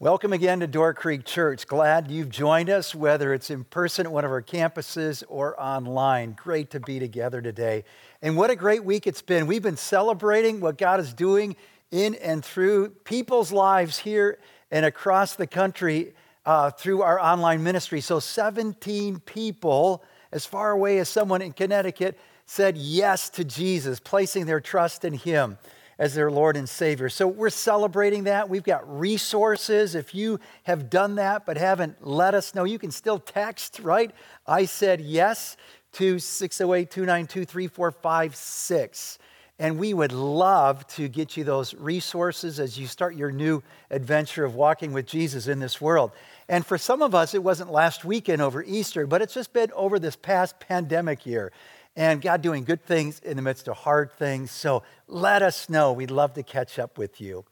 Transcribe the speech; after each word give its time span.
Welcome 0.00 0.32
again 0.32 0.60
to 0.60 0.68
Door 0.68 0.94
Creek 0.94 1.24
Church. 1.24 1.66
Glad 1.66 2.08
you've 2.08 2.28
joined 2.28 2.70
us, 2.70 2.94
whether 2.94 3.34
it's 3.34 3.50
in 3.50 3.64
person 3.64 4.06
at 4.06 4.12
one 4.12 4.24
of 4.24 4.30
our 4.30 4.40
campuses 4.40 5.24
or 5.26 5.60
online. 5.60 6.36
Great 6.40 6.70
to 6.70 6.78
be 6.78 7.00
together 7.00 7.42
today. 7.42 7.82
And 8.22 8.36
what 8.36 8.48
a 8.48 8.54
great 8.54 8.84
week 8.84 9.08
it's 9.08 9.22
been. 9.22 9.48
We've 9.48 9.60
been 9.60 9.76
celebrating 9.76 10.60
what 10.60 10.78
God 10.78 11.00
is 11.00 11.12
doing 11.12 11.56
in 11.90 12.14
and 12.14 12.44
through 12.44 12.90
people's 12.90 13.50
lives 13.50 13.98
here 13.98 14.38
and 14.70 14.86
across 14.86 15.34
the 15.34 15.48
country 15.48 16.12
uh, 16.46 16.70
through 16.70 17.02
our 17.02 17.18
online 17.18 17.64
ministry. 17.64 18.00
So, 18.00 18.20
17 18.20 19.18
people, 19.18 20.04
as 20.30 20.46
far 20.46 20.70
away 20.70 21.00
as 21.00 21.08
someone 21.08 21.42
in 21.42 21.52
Connecticut, 21.52 22.16
said 22.46 22.76
yes 22.76 23.30
to 23.30 23.42
Jesus, 23.42 23.98
placing 23.98 24.46
their 24.46 24.60
trust 24.60 25.04
in 25.04 25.14
Him 25.14 25.58
as 25.98 26.14
their 26.14 26.30
Lord 26.30 26.56
and 26.56 26.68
Savior. 26.68 27.08
So 27.08 27.26
we're 27.26 27.50
celebrating 27.50 28.24
that. 28.24 28.48
We've 28.48 28.62
got 28.62 28.98
resources. 28.98 29.94
If 29.94 30.14
you 30.14 30.38
have 30.62 30.88
done 30.88 31.16
that 31.16 31.44
but 31.44 31.56
haven't 31.56 32.06
let 32.06 32.34
us 32.34 32.54
know, 32.54 32.64
you 32.64 32.78
can 32.78 32.90
still 32.90 33.18
text, 33.18 33.80
right? 33.80 34.12
I 34.46 34.64
said 34.64 35.00
yes 35.00 35.56
to 35.92 36.18
608 36.18 36.90
292 36.90 37.44
3456. 37.44 39.18
And 39.60 39.76
we 39.76 39.92
would 39.92 40.12
love 40.12 40.86
to 40.88 41.08
get 41.08 41.36
you 41.36 41.42
those 41.42 41.74
resources 41.74 42.60
as 42.60 42.78
you 42.78 42.86
start 42.86 43.16
your 43.16 43.32
new 43.32 43.60
adventure 43.90 44.44
of 44.44 44.54
walking 44.54 44.92
with 44.92 45.04
Jesus 45.04 45.48
in 45.48 45.58
this 45.58 45.80
world. 45.80 46.12
And 46.48 46.64
for 46.64 46.78
some 46.78 47.02
of 47.02 47.12
us, 47.12 47.34
it 47.34 47.42
wasn't 47.42 47.72
last 47.72 48.04
weekend 48.04 48.40
over 48.40 48.62
Easter, 48.62 49.04
but 49.04 49.20
it's 49.20 49.34
just 49.34 49.52
been 49.52 49.72
over 49.72 49.98
this 49.98 50.14
past 50.14 50.60
pandemic 50.60 51.26
year 51.26 51.50
and 51.98 52.22
God 52.22 52.42
doing 52.42 52.62
good 52.62 52.86
things 52.86 53.18
in 53.24 53.34
the 53.34 53.42
midst 53.42 53.66
of 53.66 53.76
hard 53.76 54.12
things. 54.12 54.52
So 54.52 54.84
let 55.08 55.42
us 55.42 55.68
know. 55.68 55.92
We'd 55.92 56.12
love 56.12 56.32
to 56.34 56.44
catch 56.44 56.78
up 56.78 56.96
with 56.96 57.20
you. 57.20 57.44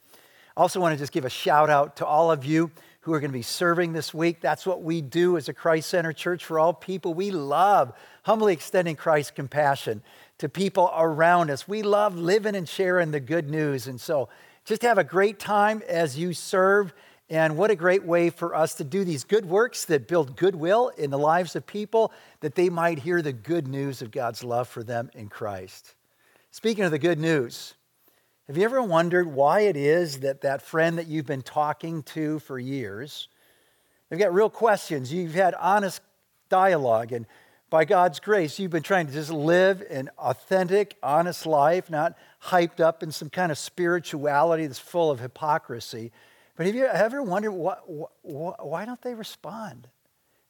I 0.57 0.61
also 0.61 0.79
want 0.79 0.95
to 0.95 0.99
just 0.99 1.11
give 1.11 1.25
a 1.25 1.31
shout 1.31 1.69
out 1.69 1.97
to 1.97 2.07
all 2.07 2.31
of 2.31 2.45
you 2.45 2.71
who 3.01 3.13
are 3.13 3.19
going 3.19 3.33
to 3.33 3.37
be 3.37 3.43
serving 3.43 3.93
this 3.93 4.15
week. 4.15 4.41
That's 4.41 4.65
what 4.65 4.83
we 4.83 5.01
do 5.01 5.37
as 5.37 5.49
a 5.49 5.53
Christ 5.53 5.91
Center 5.91 6.13
Church 6.13 6.45
for 6.45 6.61
all 6.61 6.73
people. 6.73 7.13
We 7.13 7.33
love 7.33 7.93
humbly 8.23 8.53
extending 8.53 8.95
Christ's 8.95 9.33
compassion 9.33 10.01
to 10.39 10.49
people 10.49 10.93
around 10.97 11.51
us. 11.51 11.67
We 11.67 11.83
love 11.83 12.17
living 12.17 12.55
and 12.55 12.69
sharing 12.69 13.11
the 13.11 13.19
good 13.19 13.51
news. 13.51 13.89
And 13.89 14.01
so 14.01 14.29
just 14.65 14.83
have 14.83 14.97
a 14.97 15.05
great 15.05 15.41
time 15.41 15.83
as 15.89 16.17
you 16.17 16.33
serve 16.33 16.95
and 17.29 17.57
what 17.57 17.71
a 17.71 17.77
great 17.77 18.05
way 18.05 18.31
for 18.31 18.55
us 18.55 18.75
to 18.75 18.85
do 18.85 19.05
these 19.05 19.25
good 19.25 19.47
works 19.47 19.85
that 19.87 20.07
build 20.07 20.37
goodwill 20.37 20.89
in 20.97 21.11
the 21.11 21.19
lives 21.19 21.57
of 21.57 21.67
people, 21.67 22.13
that 22.41 22.55
they 22.55 22.69
might 22.69 23.01
hear 23.01 23.21
the 23.21 23.33
good 23.33 23.67
news 23.67 24.01
of 24.01 24.11
God's 24.11 24.45
love 24.45 24.69
for 24.69 24.83
them 24.83 25.11
in 25.15 25.29
Christ. 25.29 25.95
Speaking 26.53 26.85
of 26.85 26.93
the 26.93 26.99
good 26.99 27.19
news, 27.19 27.75
have 28.47 28.57
you 28.57 28.65
ever 28.65 28.81
wondered 28.81 29.27
why 29.27 29.61
it 29.63 29.77
is 29.77 30.21
that 30.21 30.43
that 30.43 30.63
friend 30.63 30.99
that 30.99 31.09
you've 31.09 31.27
been 31.27 31.43
talking 31.43 32.05
to 32.05 32.39
for 32.39 32.59
years, 32.59 33.29
they've 34.09 34.21
got 34.21 34.33
real 34.33 34.51
questions, 34.51 35.13
you've 35.13 35.35
had 35.35 35.55
honest 35.55 36.01
dialogue, 36.49 37.11
and 37.11 37.27
by 37.69 37.85
God's 37.85 38.21
grace, 38.21 38.61
you've 38.61 38.71
been 38.71 38.85
trying 38.85 39.09
to 39.09 39.13
just 39.13 39.31
live 39.31 39.83
an 39.91 40.09
authentic, 40.19 40.97
honest 41.03 41.45
life, 41.45 41.91
not 41.91 42.17
hyped 42.45 42.79
up 42.79 43.03
in 43.03 43.11
some 43.11 43.29
kind 43.29 43.51
of 43.51 43.59
spirituality 43.59 44.69
that's 44.69 44.79
full 44.79 45.11
of 45.11 45.19
hypocrisy. 45.19 46.13
But 46.57 46.67
have 46.67 46.75
you 46.75 46.87
ever 46.87 47.23
wondered 47.23 47.53
what, 47.53 47.85
why 48.23 48.85
don't 48.85 49.01
they 49.03 49.15
respond? 49.15 49.89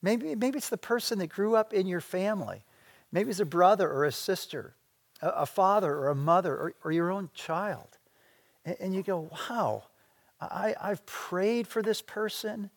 Maybe, 0.02 0.34
maybe 0.34 0.58
it's 0.58 0.68
the 0.68 0.76
person 0.76 1.18
that 1.18 1.28
grew 1.28 1.56
up 1.56 1.72
in 1.72 1.86
your 1.86 2.00
family. 2.00 2.64
Maybe 3.10 3.30
it's 3.30 3.40
a 3.40 3.44
brother 3.44 3.90
or 3.90 4.04
a 4.04 4.12
sister, 4.12 4.76
a, 5.20 5.28
a 5.28 5.46
father 5.46 5.92
or 5.92 6.08
a 6.08 6.14
mother, 6.14 6.54
or, 6.54 6.74
or 6.84 6.92
your 6.92 7.10
own 7.10 7.30
child. 7.34 7.98
And, 8.64 8.76
and 8.78 8.94
you 8.94 9.02
go, 9.02 9.30
wow, 9.50 9.84
I, 10.40 10.74
I've 10.80 11.04
prayed 11.06 11.66
for 11.66 11.82
this 11.82 12.02
person 12.02 12.70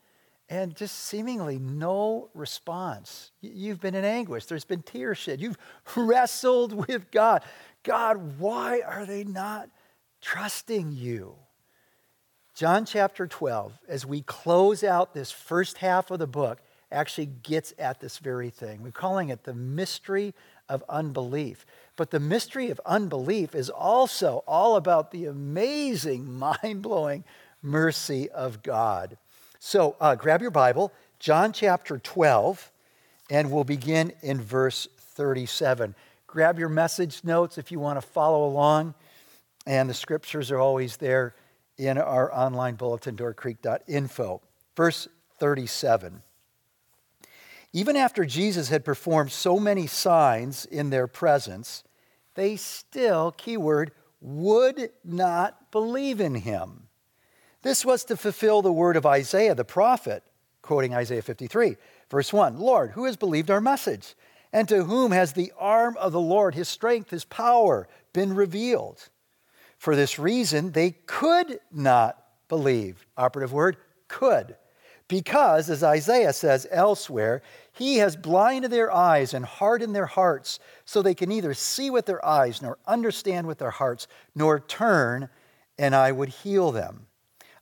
and 0.49 0.75
just 0.75 0.97
seemingly 0.97 1.59
no 1.59 2.29
response. 2.33 3.31
You've 3.41 3.79
been 3.79 3.93
in 3.93 4.03
anguish. 4.03 4.45
There's 4.45 4.65
been 4.65 4.81
tears 4.81 5.19
shed. 5.19 5.39
You've 5.39 5.57
wrestled 5.95 6.73
with 6.87 7.11
God. 7.11 7.43
God, 7.83 8.39
why 8.39 8.81
are 8.81 9.05
they 9.05 9.23
not 9.23 9.69
trusting 10.21 10.93
you? 10.93 11.35
John 12.59 12.83
chapter 12.83 13.25
12, 13.25 13.71
as 13.87 14.05
we 14.05 14.19
close 14.19 14.83
out 14.83 15.13
this 15.13 15.31
first 15.31 15.77
half 15.77 16.11
of 16.11 16.19
the 16.19 16.27
book, 16.27 16.59
actually 16.91 17.27
gets 17.27 17.73
at 17.79 18.01
this 18.01 18.17
very 18.17 18.49
thing. 18.49 18.83
We're 18.83 18.91
calling 18.91 19.29
it 19.29 19.45
the 19.45 19.53
mystery 19.53 20.33
of 20.67 20.83
unbelief. 20.89 21.65
But 21.95 22.11
the 22.11 22.19
mystery 22.19 22.69
of 22.69 22.81
unbelief 22.85 23.55
is 23.55 23.69
also 23.69 24.43
all 24.45 24.75
about 24.75 25.11
the 25.11 25.23
amazing, 25.27 26.29
mind 26.37 26.81
blowing 26.81 27.23
mercy 27.61 28.29
of 28.29 28.61
God. 28.61 29.15
So 29.59 29.95
uh, 30.01 30.15
grab 30.15 30.41
your 30.41 30.51
Bible, 30.51 30.91
John 31.17 31.53
chapter 31.53 31.97
12, 31.97 32.73
and 33.29 33.53
we'll 33.53 33.63
begin 33.63 34.11
in 34.21 34.41
verse 34.41 34.85
37. 34.97 35.95
Grab 36.27 36.59
your 36.59 36.67
message 36.67 37.23
notes 37.23 37.57
if 37.57 37.71
you 37.71 37.79
want 37.79 38.01
to 38.01 38.05
follow 38.05 38.45
along, 38.45 38.95
and 39.65 39.89
the 39.89 39.93
scriptures 39.93 40.51
are 40.51 40.59
always 40.59 40.97
there 40.97 41.33
in 41.79 41.97
our 41.97 42.31
online 42.35 42.75
bulletin, 42.75 43.15
doorcreek.info. 43.15 44.41
Verse 44.75 45.07
37. 45.39 46.21
Even 47.71 47.95
after 47.95 48.25
Jesus 48.25 48.69
had 48.69 48.83
performed 48.83 49.31
so 49.31 49.59
many 49.59 49.87
signs 49.87 50.65
in 50.65 50.89
their 50.89 51.07
presence, 51.07 51.83
they 52.35 52.57
still, 52.57 53.31
keyword, 53.31 53.91
would 54.19 54.89
not 55.05 55.71
believe 55.71 56.19
in 56.19 56.35
him. 56.35 56.87
This 57.61 57.85
was 57.85 58.03
to 58.05 58.17
fulfill 58.17 58.61
the 58.61 58.71
word 58.71 58.97
of 58.97 59.05
Isaiah 59.05 59.55
the 59.55 59.63
prophet, 59.63 60.23
quoting 60.61 60.93
Isaiah 60.93 61.21
53, 61.21 61.77
verse 62.09 62.33
1 62.33 62.59
Lord, 62.59 62.91
who 62.91 63.05
has 63.05 63.15
believed 63.15 63.49
our 63.49 63.61
message? 63.61 64.15
And 64.51 64.67
to 64.67 64.83
whom 64.83 65.11
has 65.11 65.33
the 65.33 65.53
arm 65.59 65.95
of 65.97 66.11
the 66.11 66.19
Lord, 66.19 66.55
his 66.55 66.67
strength, 66.67 67.11
his 67.11 67.23
power, 67.23 67.87
been 68.13 68.33
revealed? 68.33 69.09
For 69.79 69.95
this 69.95 70.19
reason, 70.19 70.73
they 70.73 70.91
could 70.91 71.59
not 71.71 72.21
believe. 72.49 73.07
Operative 73.17 73.53
word, 73.53 73.77
could. 74.09 74.57
Because, 75.07 75.69
as 75.69 75.83
Isaiah 75.83 76.33
says 76.33 76.67
elsewhere, 76.69 77.41
he 77.71 77.97
has 77.97 78.15
blinded 78.15 78.71
their 78.71 78.93
eyes 78.93 79.33
and 79.33 79.45
hardened 79.45 79.95
their 79.95 80.05
hearts, 80.05 80.59
so 80.85 81.01
they 81.01 81.15
can 81.15 81.29
neither 81.29 81.53
see 81.53 81.89
with 81.89 82.05
their 82.05 82.23
eyes, 82.23 82.61
nor 82.61 82.77
understand 82.85 83.47
with 83.47 83.57
their 83.57 83.71
hearts, 83.71 84.07
nor 84.35 84.59
turn, 84.59 85.29
and 85.79 85.95
I 85.95 86.11
would 86.11 86.29
heal 86.29 86.71
them. 86.71 87.07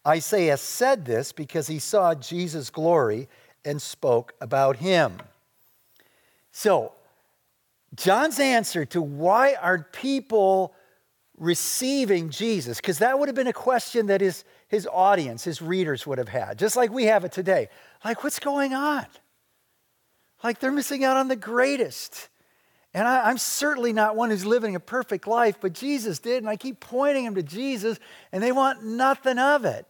Isaiah 0.05 0.57
said 0.57 1.05
this 1.05 1.31
because 1.31 1.67
he 1.67 1.79
saw 1.79 2.15
Jesus' 2.15 2.71
glory 2.71 3.29
and 3.63 3.79
spoke 3.81 4.33
about 4.41 4.77
him. 4.77 5.17
So, 6.51 6.93
John's 7.95 8.39
answer 8.39 8.85
to 8.85 9.01
why 9.01 9.53
are 9.53 9.87
people 9.91 10.73
receiving 11.37 12.29
Jesus? 12.29 12.77
Because 12.77 12.99
that 12.99 13.17
would 13.17 13.29
have 13.29 13.35
been 13.35 13.47
a 13.47 13.53
question 13.53 14.07
that 14.07 14.21
his, 14.21 14.43
his 14.67 14.87
audience, 14.91 15.43
his 15.43 15.61
readers 15.61 16.05
would 16.07 16.17
have 16.17 16.29
had, 16.29 16.57
just 16.57 16.75
like 16.75 16.91
we 16.91 17.05
have 17.05 17.23
it 17.23 17.31
today. 17.31 17.69
Like, 18.03 18.23
what's 18.23 18.39
going 18.39 18.73
on? 18.73 19.05
Like, 20.43 20.59
they're 20.59 20.71
missing 20.71 21.03
out 21.03 21.17
on 21.17 21.27
the 21.27 21.35
greatest. 21.35 22.29
And 22.93 23.07
I, 23.07 23.29
am 23.29 23.37
certainly 23.37 23.93
not 23.93 24.15
one 24.15 24.29
who's 24.29 24.45
living 24.45 24.75
a 24.75 24.79
perfect 24.79 25.27
life, 25.27 25.57
but 25.61 25.73
Jesus 25.73 26.19
did. 26.19 26.37
And 26.37 26.49
I 26.49 26.55
keep 26.55 26.79
pointing 26.79 27.25
them 27.25 27.35
to 27.35 27.43
Jesus, 27.43 27.99
and 28.31 28.41
they 28.41 28.51
want 28.51 28.83
nothing 28.83 29.39
of 29.39 29.65
it. 29.65 29.85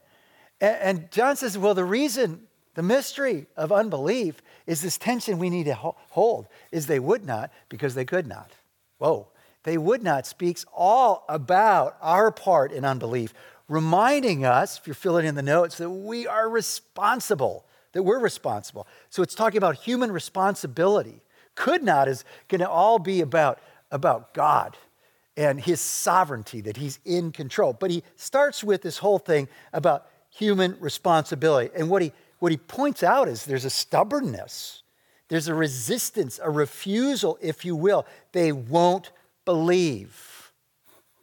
And, 0.60 0.78
and 0.82 1.12
John 1.12 1.36
says, 1.36 1.58
well, 1.58 1.74
the 1.74 1.86
reason, 1.86 2.42
the 2.76 2.84
mystery 2.84 3.48
of 3.56 3.72
unbelief 3.72 4.42
is 4.66 4.82
this 4.82 4.98
tension 4.98 5.40
we 5.40 5.50
need 5.50 5.66
to 5.66 5.76
hold, 5.76 6.48
is 6.72 6.88
they 6.88 7.00
would 7.00 7.26
not 7.26 7.52
because 7.70 7.96
they 7.96 8.06
could 8.06 8.28
not. 8.28 8.52
Whoa 8.98 9.28
they 9.68 9.78
would 9.78 10.02
not 10.02 10.26
speaks 10.26 10.66
all 10.74 11.26
about 11.28 11.98
our 12.02 12.32
part 12.32 12.72
in 12.72 12.86
unbelief, 12.86 13.34
reminding 13.68 14.46
us, 14.46 14.78
if 14.78 14.88
you're 14.88 14.94
filling 14.94 15.26
in 15.26 15.36
the 15.36 15.42
notes, 15.42 15.78
that 15.78 15.90
we 15.90 16.26
are 16.26 16.48
responsible, 16.48 17.66
that 17.92 18.04
we're 18.04 18.18
responsible. 18.18 18.88
So 19.10 19.22
it's 19.22 19.36
talking 19.36 19.58
about 19.58 19.76
human 19.76 20.10
responsibility. 20.10 21.20
Could 21.56 21.84
not 21.84 22.08
is 22.08 22.24
going 22.48 22.62
to 22.62 22.70
all 22.70 22.98
be 22.98 23.20
about, 23.20 23.60
about 23.92 24.34
God 24.34 24.78
and 25.36 25.60
his 25.60 25.82
sovereignty, 25.82 26.62
that 26.62 26.78
he's 26.78 27.00
in 27.04 27.34
control. 27.34 27.74
But 27.74 27.92
he 27.92 28.04
starts 28.16 28.64
with 28.64 28.82
this 28.84 29.00
whole 29.00 29.20
thing 29.20 29.50
about 29.74 30.08
human 30.30 30.78
responsibility. 30.80 31.72
And 31.76 31.90
what 31.90 32.02
he, 32.02 32.14
what 32.40 32.54
he 32.54 32.58
points 32.58 33.04
out 33.04 33.28
is 33.28 33.44
there's 33.44 33.66
a 33.66 33.70
stubbornness, 33.70 34.84
there's 35.28 35.50
a 35.50 35.54
resistance, 35.54 36.40
a 36.42 36.50
refusal, 36.50 37.38
if 37.42 37.66
you 37.66 37.76
will. 37.76 38.06
They 38.32 38.54
won't 38.54 39.12
believe. 39.48 40.52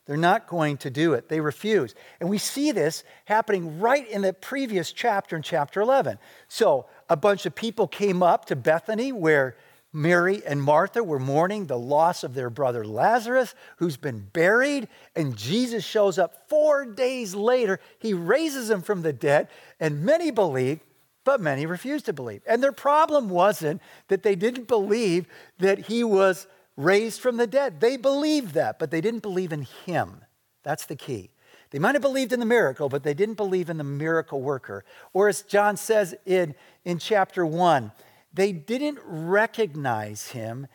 They're 0.07 0.17
not 0.17 0.47
going 0.47 0.79
to 0.79 0.91
do 0.91 1.13
it. 1.13 1.29
They 1.29 1.41
refuse. 1.41 1.95
And 2.21 2.31
we 2.31 2.39
see 2.39 2.73
this 2.73 3.05
happening 3.27 3.81
right 3.81 4.09
in 4.09 4.23
the 4.23 4.33
previous 4.33 4.93
chapter, 4.93 5.37
in 5.37 5.43
chapter 5.43 5.83
11. 5.83 6.19
So, 6.49 6.87
a 7.11 7.17
bunch 7.17 7.45
of 7.45 7.55
people 7.55 7.87
came 7.87 8.23
up 8.23 8.47
to 8.47 8.57
Bethany 8.57 9.13
where 9.13 9.57
Mary 9.93 10.43
and 10.47 10.63
Martha 10.63 11.05
were 11.05 11.19
mourning 11.19 11.67
the 11.67 11.79
loss 11.79 12.25
of 12.25 12.33
their 12.33 12.49
brother 12.49 12.83
Lazarus, 12.87 13.55
who's 13.77 13.99
been 13.99 14.21
buried, 14.33 14.89
and 15.15 15.37
Jesus 15.37 15.85
shows 15.85 16.19
up 16.19 16.49
four 16.49 16.87
days 16.87 17.35
later. 17.35 17.79
He 17.99 18.15
raises 18.15 18.71
him 18.71 18.81
from 18.81 19.03
the 19.03 19.13
dead, 19.13 19.49
and 19.79 20.03
many 20.03 20.31
believe, 20.31 20.81
but 21.25 21.43
many 21.43 21.67
refuse 21.67 22.03
to 22.05 22.15
believe. 22.15 22.41
And 22.47 22.63
their 22.63 22.73
problem 22.73 23.29
wasn't 23.29 23.83
that 24.09 24.23
they 24.23 24.35
didn't 24.35 24.67
believe 24.67 25.27
that 25.59 25.79
he 25.79 26.03
was 26.03 26.47
raised 26.77 27.21
from 27.21 27.37
the 27.37 27.47
dead. 27.47 27.81
They 27.81 27.97
believed 27.97 28.55
that, 28.55 28.79
but 28.79 28.91
they 28.91 29.01
didn't 29.01 29.23
believe 29.23 29.53
in 29.53 29.67
him. 29.87 30.25
That's 30.63 30.87
the 30.87 30.97
key. 30.97 31.31
They 31.71 31.79
might 31.79 31.95
have 31.95 32.03
believed 32.03 32.33
in 32.33 32.41
the 32.41 32.47
miracle, 32.47 32.89
but 32.89 33.03
they 33.03 33.15
didn't 33.15 33.35
believe 33.35 33.69
in 33.69 33.79
the 33.79 33.85
miracle 33.85 34.41
worker. 34.41 34.85
Or 35.13 35.29
as 35.29 35.43
John 35.43 35.77
says 35.77 36.15
in, 36.25 36.55
in 36.85 36.99
chapter 36.99 37.45
1, 37.45 37.91
they 38.33 38.53
didn't 38.53 38.99
recognize 39.05 40.29
him, 40.29 40.67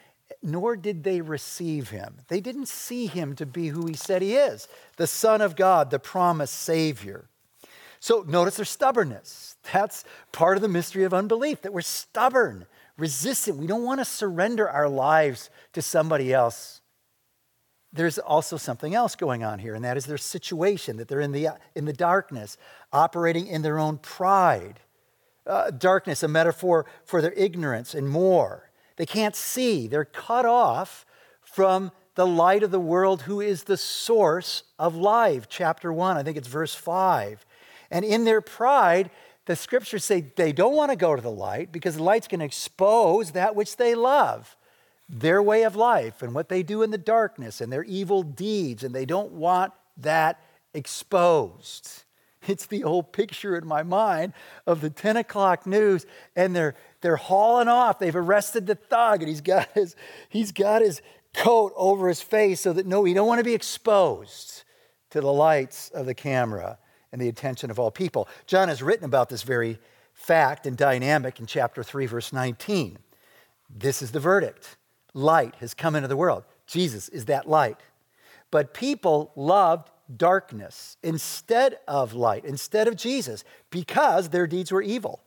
nor 0.41 0.75
did 0.75 1.03
they 1.03 1.21
receive 1.21 1.89
him. 1.89 2.17
They 2.27 2.39
didn't 2.39 2.67
see 2.67 3.07
him 3.07 3.35
to 3.35 3.45
be 3.45 3.67
who 3.69 3.85
he 3.87 3.93
said 3.93 4.21
he 4.21 4.35
is 4.35 4.67
the 4.97 5.07
Son 5.07 5.41
of 5.41 5.55
God, 5.55 5.89
the 5.89 5.99
promised 5.99 6.55
Savior. 6.55 7.29
So 7.99 8.23
notice 8.27 8.55
their 8.55 8.65
stubbornness. 8.65 9.57
That's 9.73 10.05
part 10.31 10.57
of 10.57 10.61
the 10.61 10.69
mystery 10.69 11.03
of 11.03 11.13
unbelief, 11.13 11.61
that 11.61 11.73
we're 11.73 11.81
stubborn, 11.81 12.65
resistant. 12.99 13.57
We 13.57 13.67
don't 13.67 13.83
want 13.83 13.99
to 14.01 14.05
surrender 14.05 14.69
our 14.69 14.89
lives 14.89 15.49
to 15.73 15.81
somebody 15.81 16.33
else. 16.33 16.81
There's 17.91 18.19
also 18.19 18.57
something 18.57 18.93
else 18.93 19.15
going 19.15 19.43
on 19.43 19.59
here, 19.59 19.73
and 19.73 19.83
that 19.83 19.97
is 19.97 20.05
their 20.05 20.17
situation, 20.17 20.97
that 20.97 21.07
they're 21.07 21.21
in 21.21 21.31
the, 21.31 21.49
in 21.73 21.85
the 21.85 21.93
darkness, 21.93 22.57
operating 22.93 23.47
in 23.47 23.63
their 23.63 23.79
own 23.79 23.97
pride 23.97 24.81
uh, 25.49 25.71
darkness, 25.71 26.21
a 26.23 26.27
metaphor 26.27 26.85
for 27.03 27.21
their 27.21 27.33
ignorance 27.33 27.93
and 27.95 28.07
more. 28.07 28.69
They 28.97 29.05
can't 29.05 29.35
see, 29.35 29.87
they're 29.87 30.05
cut 30.05 30.45
off 30.45 31.05
from 31.41 31.91
the 32.15 32.27
light 32.27 32.63
of 32.63 32.71
the 32.71 32.79
world, 32.79 33.23
who 33.23 33.41
is 33.41 33.63
the 33.63 33.77
source 33.77 34.63
of 34.77 34.95
life. 34.95 35.47
Chapter 35.49 35.91
1, 35.91 36.17
I 36.17 36.23
think 36.23 36.37
it's 36.37 36.47
verse 36.47 36.75
5. 36.75 37.45
And 37.89 38.05
in 38.05 38.25
their 38.25 38.41
pride, 38.41 39.09
the 39.49 39.55
scriptures 39.55 40.05
say 40.05 40.21
they 40.35 40.51
don't 40.51 40.75
want 40.75 40.91
to 40.91 40.95
go 40.95 41.15
to 41.15 41.23
the 41.23 41.31
light 41.31 41.71
because 41.71 41.95
the 41.95 42.03
light's 42.03 42.27
going 42.27 42.37
to 42.37 42.45
expose 42.45 43.31
that 43.31 43.55
which 43.55 43.77
they 43.77 43.95
love, 43.95 44.55
their 45.09 45.41
way 45.41 45.63
of 45.63 45.75
life 45.75 46.21
and 46.21 46.35
what 46.35 46.49
they 46.49 46.61
do 46.61 46.83
in 46.83 46.91
the 46.91 46.99
darkness 46.99 47.59
and 47.59 47.73
their 47.73 47.83
evil 47.85 48.21
deeds, 48.21 48.83
and 48.83 48.93
they 48.93 49.07
don't 49.07 49.31
want 49.31 49.73
that 49.97 50.39
exposed. 50.75 52.03
It's 52.47 52.67
the 52.67 52.83
old 52.83 53.11
picture 53.11 53.57
in 53.57 53.67
my 53.67 53.81
mind 53.83 54.33
of 54.67 54.81
the 54.81 54.89
10 54.89 55.17
o'clock 55.17 55.65
news, 55.65 56.05
and 56.37 56.55
they're, 56.55 56.75
they're 57.01 57.17
hauling 57.17 57.67
off. 57.67 57.99
They've 57.99 58.15
arrested 58.15 58.65
the 58.65 58.75
thug, 58.75 59.21
and 59.21 59.27
he's 59.27 59.41
got 59.41 59.67
his, 59.73 59.95
he's 60.29 60.51
got 60.51 60.83
his 60.83 61.01
coat 61.33 61.73
over 61.75 62.07
his 62.07 62.21
face 62.21 62.61
so 62.61 62.71
that 62.71 62.85
no, 62.85 63.03
he 63.03 63.15
don't 63.15 63.27
want 63.27 63.39
to 63.39 63.43
be 63.43 63.55
exposed 63.55 64.63
to 65.09 65.19
the 65.19 65.33
lights 65.33 65.89
of 65.89 66.05
the 66.05 66.13
camera 66.13 66.77
and 67.11 67.21
the 67.21 67.29
attention 67.29 67.71
of 67.71 67.79
all 67.79 67.91
people. 67.91 68.27
John 68.45 68.67
has 68.67 68.83
written 68.83 69.05
about 69.05 69.29
this 69.29 69.43
very 69.43 69.79
fact 70.13 70.65
and 70.65 70.77
dynamic 70.77 71.39
in 71.39 71.45
chapter 71.45 71.83
3, 71.83 72.05
verse 72.05 72.33
19. 72.33 72.97
This 73.69 74.01
is 74.01 74.11
the 74.11 74.19
verdict 74.19 74.77
light 75.13 75.55
has 75.55 75.73
come 75.73 75.95
into 75.95 76.07
the 76.07 76.17
world. 76.17 76.43
Jesus 76.67 77.09
is 77.09 77.25
that 77.25 77.49
light. 77.49 77.77
But 78.51 78.73
people 78.73 79.31
loved 79.35 79.89
darkness 80.15 80.97
instead 81.03 81.77
of 81.87 82.13
light, 82.13 82.45
instead 82.45 82.87
of 82.87 82.95
Jesus, 82.95 83.43
because 83.69 84.29
their 84.29 84.47
deeds 84.47 84.71
were 84.71 84.81
evil. 84.81 85.21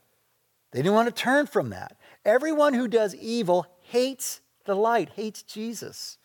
They 0.71 0.79
didn't 0.79 0.95
want 0.95 1.13
to 1.13 1.21
turn 1.21 1.47
from 1.47 1.69
that. 1.69 1.97
Everyone 2.25 2.73
who 2.73 2.87
does 2.87 3.15
evil 3.15 3.65
hates 3.81 4.41
the 4.65 4.75
light, 4.75 5.09
hates 5.15 5.43
Jesus, 5.43 6.17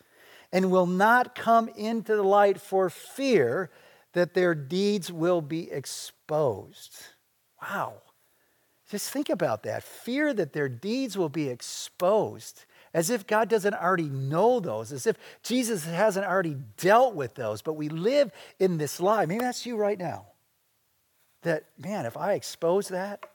and 0.51 0.71
will 0.71 0.87
not 0.87 1.35
come 1.35 1.69
into 1.69 2.15
the 2.15 2.23
light 2.23 2.59
for 2.59 2.89
fear 2.89 3.69
that 4.13 4.33
their 4.33 4.55
deeds 4.55 5.11
will 5.11 5.41
be 5.41 5.71
exposed. 5.71 6.97
Wow. 7.61 8.01
Just 8.89 9.11
think 9.11 9.29
about 9.29 9.63
that. 9.63 9.83
Fear 9.83 10.33
that 10.35 10.53
their 10.53 10.69
deeds 10.69 11.17
will 11.17 11.29
be 11.29 11.47
exposed 11.49 12.65
as 12.93 13.09
if 13.11 13.27
God 13.27 13.49
doesn't 13.49 13.75
already 13.75 14.09
know 14.09 14.59
those, 14.59 14.91
as 14.91 15.05
if 15.05 15.15
Jesus 15.43 15.85
hasn't 15.85 16.25
already 16.25 16.57
dealt 16.77 17.13
with 17.13 17.35
those. 17.35 17.61
But 17.61 17.73
we 17.73 17.87
live 17.87 18.31
in 18.57 18.77
this 18.77 18.99
lie. 18.99 19.25
Maybe 19.25 19.41
that's 19.41 19.65
you 19.65 19.77
right 19.77 19.99
now. 19.99 20.25
That, 21.43 21.65
man, 21.77 22.05
if 22.05 22.17
I 22.17 22.33
expose 22.33 22.87
that, 22.89 23.25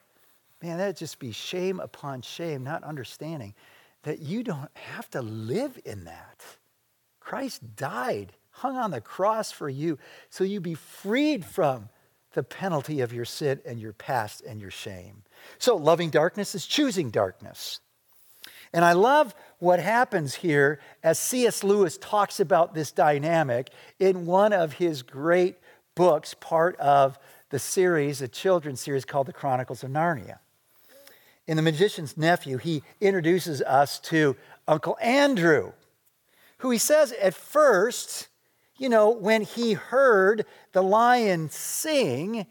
man, 0.61 0.77
that'd 0.77 0.97
just 0.97 1.19
be 1.19 1.31
shame 1.31 1.79
upon 1.79 2.21
shame, 2.21 2.63
not 2.63 2.83
understanding 2.83 3.53
that 4.03 4.19
you 4.19 4.43
don't 4.43 4.69
have 4.75 5.09
to 5.11 5.21
live 5.21 5.79
in 5.85 6.03
that. 6.03 6.43
Christ 7.19 7.75
died, 7.75 8.33
hung 8.55 8.77
on 8.77 8.91
the 8.91 9.01
cross 9.01 9.51
for 9.51 9.69
you, 9.69 9.97
so 10.29 10.43
you 10.43 10.59
be 10.59 10.75
freed 10.75 11.45
from 11.45 11.89
the 12.33 12.43
penalty 12.43 13.01
of 13.01 13.13
your 13.13 13.25
sin 13.25 13.59
and 13.65 13.79
your 13.79 13.93
past 13.93 14.41
and 14.45 14.61
your 14.61 14.71
shame. 14.71 15.23
So, 15.57 15.75
loving 15.75 16.09
darkness 16.09 16.55
is 16.55 16.65
choosing 16.65 17.09
darkness. 17.09 17.79
And 18.73 18.83
I 18.83 18.93
love 18.93 19.33
what 19.59 19.79
happens 19.79 20.35
here 20.35 20.79
as 21.01 21.17
C.S. 21.17 21.63
Lewis 21.63 21.97
talks 21.97 22.39
about 22.39 22.73
this 22.73 22.91
dynamic 22.91 23.69
in 23.99 24.25
one 24.25 24.51
of 24.51 24.73
his 24.73 25.01
great 25.01 25.57
books, 25.95 26.33
part 26.33 26.75
of 26.77 27.17
the 27.49 27.59
series, 27.59 28.21
a 28.21 28.27
children's 28.27 28.81
series 28.81 29.05
called 29.05 29.27
The 29.27 29.33
Chronicles 29.33 29.83
of 29.83 29.91
Narnia. 29.91 30.39
In 31.47 31.55
The 31.57 31.63
Magician's 31.63 32.17
Nephew, 32.17 32.57
he 32.57 32.83
introduces 32.99 33.61
us 33.61 33.99
to 33.99 34.35
Uncle 34.67 34.97
Andrew, 34.99 35.71
who 36.57 36.71
he 36.71 36.77
says 36.77 37.13
at 37.13 37.33
first, 37.33 38.27
you 38.77 38.89
know, 38.89 39.09
when 39.09 39.41
he 39.41 39.73
heard 39.73 40.45
the 40.73 40.83
lion 40.83 41.49
sing, 41.49 42.45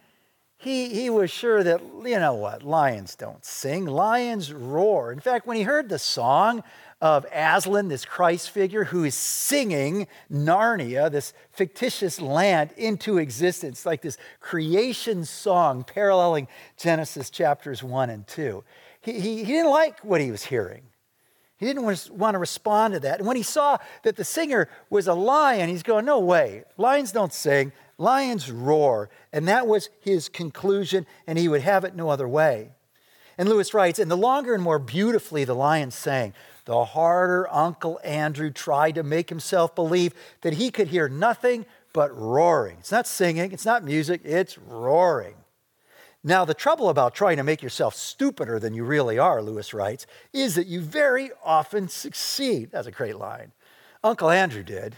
he, 0.57 0.89
he 0.89 1.11
was 1.11 1.31
sure 1.31 1.63
that, 1.63 1.83
you 2.05 2.19
know 2.19 2.35
what, 2.35 2.63
lions 2.63 3.15
don't 3.15 3.45
sing, 3.45 3.85
lions 3.85 4.53
roar. 4.53 5.13
In 5.13 5.21
fact, 5.21 5.47
when 5.47 5.59
he 5.59 5.63
heard 5.63 5.91
the 5.91 5.99
song 5.99 6.63
of 7.03 7.27
Aslan, 7.31 7.89
this 7.89 8.07
Christ 8.07 8.51
figure 8.51 8.85
who 8.85 9.05
is 9.05 9.15
singing 9.15 10.07
Narnia, 10.33 11.11
this 11.11 11.35
fictitious 11.51 12.19
land, 12.19 12.71
into 12.79 13.19
existence, 13.19 13.85
like 13.85 14.01
this 14.01 14.17
creation 14.41 15.27
song 15.27 15.85
paralleling 15.85 16.49
Genesis 16.79 17.29
chapters 17.29 17.83
1 17.83 18.09
and 18.09 18.27
2, 18.27 18.65
he, 19.03 19.21
he, 19.21 19.37
he 19.39 19.53
didn't 19.53 19.71
like 19.71 20.01
what 20.01 20.23
he 20.23 20.31
was 20.31 20.45
hearing. 20.45 20.85
He 21.65 21.73
didn't 21.73 21.85
want 22.19 22.35
to 22.35 22.39
respond 22.39 22.95
to 22.95 23.01
that. 23.01 23.19
And 23.19 23.27
when 23.27 23.37
he 23.37 23.43
saw 23.43 23.79
that 24.03 24.17
the 24.17 24.25
singer 24.25 24.69
was 24.91 25.07
a 25.07 25.15
lion, 25.15 25.69
he's 25.69 25.83
going, 25.83 26.05
No 26.05 26.19
way, 26.21 26.65
lions 26.77 27.13
don't 27.13 27.33
sing 27.33 27.73
lions 27.99 28.51
roar. 28.51 29.09
And 29.33 29.49
that 29.49 29.67
was 29.67 29.89
his 30.01 30.29
conclusion, 30.29 31.07
and 31.27 31.39
he 31.39 31.49
would 31.49 31.63
have 31.63 31.85
it 31.85 31.95
no 31.95 32.09
other 32.09 32.29
way. 32.29 32.73
And 33.37 33.49
Lewis 33.49 33.75
writes, 33.75 33.99
and 33.99 34.11
the 34.11 34.17
longer 34.17 34.55
and 34.55 34.63
more 34.63 34.79
beautifully 34.79 35.45
the 35.45 35.55
lion 35.55 35.91
sang, 35.91 36.35
the 36.67 36.85
harder 36.85 37.53
Uncle 37.53 38.01
Andrew 38.05 38.51
tried 38.51 38.95
to 38.95 39.03
make 39.03 39.29
himself 39.29 39.75
believe 39.75 40.15
that 40.43 40.55
he 40.55 40.71
could 40.71 40.89
hear 40.89 41.09
nothing 41.09 41.67
but 41.93 42.17
roaring. 42.17 42.77
It's 42.81 42.93
not 42.93 43.07
singing, 43.07 43.53
it's 43.53 43.67
not 43.67 43.85
music, 43.85 44.21
it's 44.25 44.57
roaring. 44.59 45.35
Now, 46.27 46.47
the 46.47 46.55
trouble 46.55 46.89
about 46.89 47.15
trying 47.15 47.37
to 47.37 47.45
make 47.45 47.63
yourself 47.63 47.95
stupider 47.95 48.59
than 48.59 48.73
you 48.73 48.83
really 48.83 49.19
are, 49.19 49.43
Lewis 49.43 49.75
writes, 49.75 50.07
is 50.33 50.55
that 50.55 50.67
you 50.67 50.81
very 50.81 51.31
often 51.45 51.87
succeed. 51.89 52.71
That's 52.73 52.87
a 52.87 52.93
great 52.93 53.17
line. 53.17 53.53
Uncle 54.03 54.31
Andrew 54.31 54.63
did. 54.63 54.97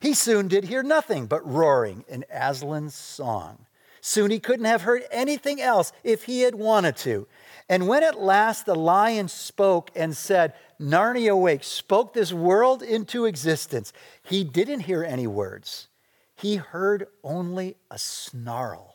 He 0.00 0.12
soon 0.12 0.48
did 0.48 0.64
hear 0.64 0.82
nothing 0.82 1.26
but 1.26 1.48
roaring 1.48 2.04
in 2.08 2.24
Aslan's 2.28 2.96
song. 2.96 3.66
Soon 4.00 4.32
he 4.32 4.40
couldn't 4.40 4.64
have 4.64 4.82
heard 4.82 5.04
anything 5.12 5.60
else 5.60 5.92
if 6.02 6.24
he 6.24 6.40
had 6.40 6.56
wanted 6.56 6.96
to. 6.96 7.28
And 7.68 7.86
when 7.86 8.02
at 8.02 8.20
last 8.20 8.66
the 8.66 8.74
lion 8.74 9.28
spoke 9.28 9.90
and 9.94 10.16
said, 10.16 10.54
Narnia 10.80 11.30
awake, 11.30 11.62
spoke 11.62 12.12
this 12.12 12.32
world 12.32 12.82
into 12.82 13.26
existence, 13.26 13.92
he 14.24 14.42
didn't 14.42 14.80
hear 14.80 15.04
any 15.04 15.28
words. 15.28 15.86
He 16.34 16.56
heard 16.56 17.06
only 17.22 17.76
a 17.88 17.98
snarl. 17.98 18.89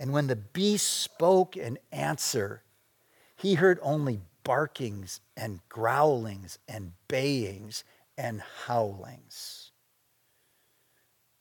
And 0.00 0.12
when 0.12 0.26
the 0.26 0.36
beast 0.36 0.88
spoke 0.88 1.56
in 1.56 1.78
answer, 1.90 2.62
he 3.36 3.54
heard 3.54 3.78
only 3.82 4.20
barkings 4.44 5.20
and 5.36 5.60
growlings 5.68 6.58
and 6.68 6.92
bayings 7.08 7.84
and 8.16 8.42
howlings. 8.66 9.72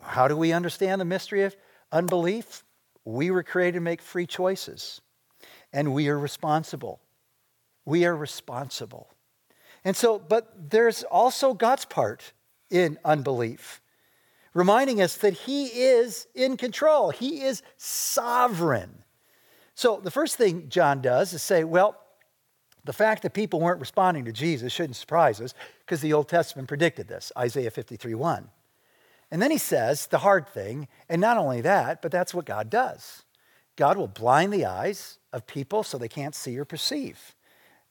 How 0.02 0.28
do 0.28 0.38
we 0.38 0.54
understand 0.54 1.02
the 1.02 1.06
mystery 1.06 1.44
of 1.44 1.56
unbelief? 1.92 2.64
We 3.06 3.32
were 3.32 3.44
created 3.44 3.76
to 3.76 3.82
make 3.82 4.02
free 4.02 4.28
choices, 4.28 5.02
and 5.72 5.94
we 5.94 6.10
are 6.10 6.20
responsible. 6.20 7.00
We 7.86 8.06
are 8.06 8.16
responsible. 8.16 9.10
And 9.84 9.96
so, 9.96 10.20
but 10.20 10.70
there's 10.70 11.04
also 11.04 11.54
God's 11.54 11.86
part 11.86 12.34
in 12.70 13.00
unbelief, 13.06 13.82
reminding 14.58 15.04
us 15.04 15.18
that 15.18 15.34
He 15.34 15.68
is 15.68 16.28
in 16.34 16.58
control, 16.58 17.12
He 17.12 17.44
is 17.44 17.62
sovereign. 17.78 19.04
So, 19.76 20.02
the 20.04 20.12
first 20.12 20.36
thing 20.36 20.68
John 20.68 21.02
does 21.02 21.32
is 21.32 21.44
say, 21.44 21.64
well, 21.64 21.96
The 22.84 22.94
fact 22.94 23.22
that 23.24 23.34
people 23.34 23.60
weren't 23.60 23.80
responding 23.80 24.26
to 24.26 24.32
Jesus 24.32 24.74
shouldn't 24.74 24.96
surprise 24.96 25.40
us 25.40 25.54
because 25.86 26.02
the 26.02 26.14
Old 26.14 26.28
Testament 26.28 26.68
predicted 26.68 27.08
this, 27.08 27.32
Isaiah 27.38 27.72
53 27.72 28.16
1. 28.16 28.50
And 29.30 29.42
then 29.42 29.52
he 29.52 29.58
says 29.58 30.08
the 30.08 30.20
hard 30.20 30.48
thing, 30.48 30.88
and 31.10 31.22
not 31.22 31.38
only 31.38 31.62
that, 31.62 32.02
but 32.02 32.12
that's 32.12 32.34
what 32.34 32.46
God 32.46 32.70
does. 32.70 33.24
God 33.76 33.98
will 33.98 34.08
blind 34.08 34.52
the 34.54 34.66
eyes 34.66 35.20
of 35.32 35.46
people 35.46 35.84
so 35.84 35.98
they 35.98 36.08
can't 36.08 36.34
see 36.34 36.58
or 36.58 36.66
perceive 36.66 37.36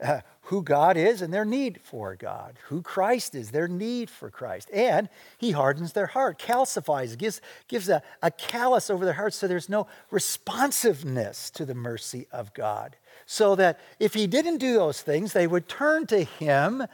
uh, 0.03 0.21
who 0.43 0.63
God 0.63 0.97
is 0.97 1.23
and 1.23 1.33
their 1.33 1.45
need 1.45 1.81
for 1.83 2.15
God, 2.15 2.59
who 2.69 2.83
Christ 2.83 3.35
is, 3.35 3.51
their 3.51 3.67
need 3.67 4.11
for 4.11 4.31
Christ. 4.31 4.71
And 4.73 5.09
he 5.39 5.53
hardens 5.53 5.93
their 5.93 6.07
heart, 6.07 6.39
calcifies, 6.39 7.17
gives, 7.19 7.41
gives 7.67 7.89
a, 7.89 8.03
a 8.23 8.31
callus 8.31 8.91
over 8.91 9.05
their 9.05 9.15
hearts 9.15 9.37
so 9.37 9.49
there's 9.49 9.69
no 9.69 9.87
responsiveness 10.11 11.51
to 11.51 11.65
the 11.65 11.75
mercy 11.75 12.27
of 12.31 12.55
God. 12.55 12.97
So 13.25 13.57
that 13.57 13.81
if 13.99 14.15
he 14.15 14.27
didn't 14.27 14.59
do 14.59 14.75
those 14.75 15.01
things, 15.01 15.33
they 15.33 15.47
would 15.47 15.69
turn 15.69 16.07
to 16.09 16.23
him 16.23 16.87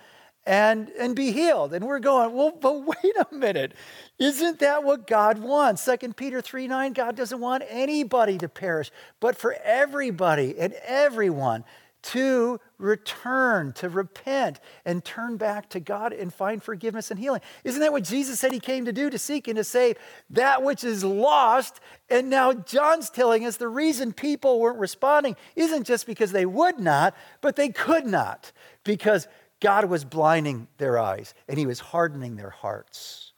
and, 0.46 0.88
and 0.98 1.14
be 1.14 1.32
healed. 1.32 1.72
And 1.72 1.84
we're 1.84 1.98
going, 1.98 2.32
well, 2.34 2.52
but 2.58 2.84
wait 2.86 3.14
a 3.30 3.34
minute. 3.34 3.74
Isn't 4.18 4.60
that 4.60 4.84
what 4.84 5.06
God 5.06 5.38
wants? 5.38 5.84
2 5.84 6.14
Peter 6.14 6.40
3 6.40 6.68
9, 6.68 6.92
God 6.92 7.16
doesn't 7.16 7.40
want 7.40 7.64
anybody 7.68 8.38
to 8.38 8.48
perish, 8.48 8.90
but 9.20 9.36
for 9.36 9.54
everybody 9.64 10.58
and 10.58 10.74
everyone 10.86 11.64
to 12.02 12.58
return, 12.78 13.72
to 13.74 13.88
repent, 13.88 14.60
and 14.84 15.04
turn 15.04 15.36
back 15.36 15.68
to 15.70 15.80
God 15.80 16.12
and 16.12 16.34
find 16.34 16.62
forgiveness 16.62 17.10
and 17.10 17.18
healing. 17.18 17.40
Isn't 17.64 17.80
that 17.80 17.92
what 17.92 18.04
Jesus 18.04 18.40
said 18.40 18.52
he 18.52 18.60
came 18.60 18.84
to 18.86 18.92
do? 18.92 19.08
To 19.08 19.18
seek 19.18 19.46
and 19.48 19.56
to 19.56 19.64
save 19.64 19.96
that 20.30 20.62
which 20.62 20.82
is 20.84 21.04
lost. 21.04 21.80
And 22.10 22.28
now 22.28 22.52
John's 22.52 23.08
telling 23.08 23.46
us 23.46 23.56
the 23.56 23.68
reason 23.68 24.12
people 24.12 24.60
weren't 24.60 24.78
responding 24.78 25.36
isn't 25.54 25.84
just 25.84 26.06
because 26.06 26.32
they 26.32 26.46
would 26.46 26.78
not, 26.78 27.14
but 27.40 27.56
they 27.56 27.68
could 27.68 28.06
not, 28.06 28.52
because 28.84 29.28
God 29.60 29.84
was 29.84 30.04
blinding 30.04 30.66
their 30.78 30.98
eyes 30.98 31.34
and 31.48 31.58
he 31.58 31.66
was 31.66 31.78
hardening 31.78 32.36
their 32.36 32.50
hearts. 32.50 33.32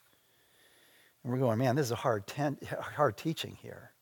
And 1.23 1.33
we're 1.33 1.39
going, 1.39 1.59
man, 1.59 1.77
this 1.77 1.87
is 1.87 1.93
a 1.93 1.97
hard, 1.97 2.27
ten- 2.27 2.59
hard 2.97 3.17
teaching 3.17 3.57
here. 3.61 3.94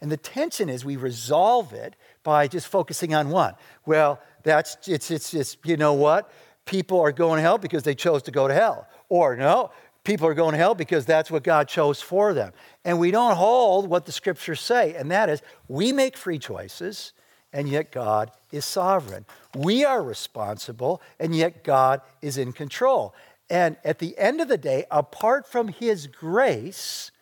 And 0.00 0.12
the 0.12 0.16
tension 0.16 0.68
is 0.68 0.84
we 0.84 0.96
resolve 0.96 1.72
it 1.72 1.96
by 2.22 2.48
just 2.48 2.66
focusing 2.68 3.14
on 3.14 3.30
one. 3.30 3.54
Well, 3.86 4.20
that's 4.42 4.76
it's 4.86 5.10
it's 5.10 5.30
just 5.30 5.58
you 5.64 5.76
know 5.76 5.94
what? 5.94 6.30
People 6.66 7.00
are 7.00 7.12
going 7.12 7.36
to 7.36 7.42
hell 7.42 7.58
because 7.58 7.84
they 7.84 7.94
chose 7.94 8.22
to 8.24 8.30
go 8.30 8.46
to 8.48 8.54
hell. 8.54 8.86
Or 9.08 9.36
no, 9.36 9.70
people 10.04 10.26
are 10.26 10.34
going 10.34 10.52
to 10.52 10.58
hell 10.58 10.74
because 10.74 11.06
that's 11.06 11.30
what 11.30 11.42
God 11.42 11.68
chose 11.68 12.02
for 12.02 12.34
them. 12.34 12.52
And 12.84 12.98
we 12.98 13.10
don't 13.10 13.36
hold 13.36 13.88
what 13.88 14.04
the 14.04 14.12
scriptures 14.12 14.60
say, 14.60 14.94
and 14.94 15.10
that 15.10 15.28
is 15.28 15.42
we 15.68 15.92
make 15.92 16.16
free 16.16 16.38
choices, 16.38 17.12
and 17.52 17.68
yet 17.68 17.90
God 17.90 18.30
is 18.52 18.64
sovereign. 18.64 19.24
We 19.54 19.84
are 19.84 20.02
responsible, 20.02 21.00
and 21.18 21.34
yet 21.34 21.64
God 21.64 22.02
is 22.20 22.36
in 22.36 22.52
control. 22.52 23.14
And 23.48 23.76
at 23.84 23.98
the 24.00 24.18
end 24.18 24.40
of 24.40 24.48
the 24.48 24.58
day, 24.58 24.84
apart 24.90 25.46
from 25.46 25.68
his 25.68 26.06
grace, 26.06 27.12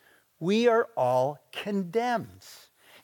we 0.40 0.68
are 0.68 0.88
all 0.96 1.38
condemned. 1.52 2.46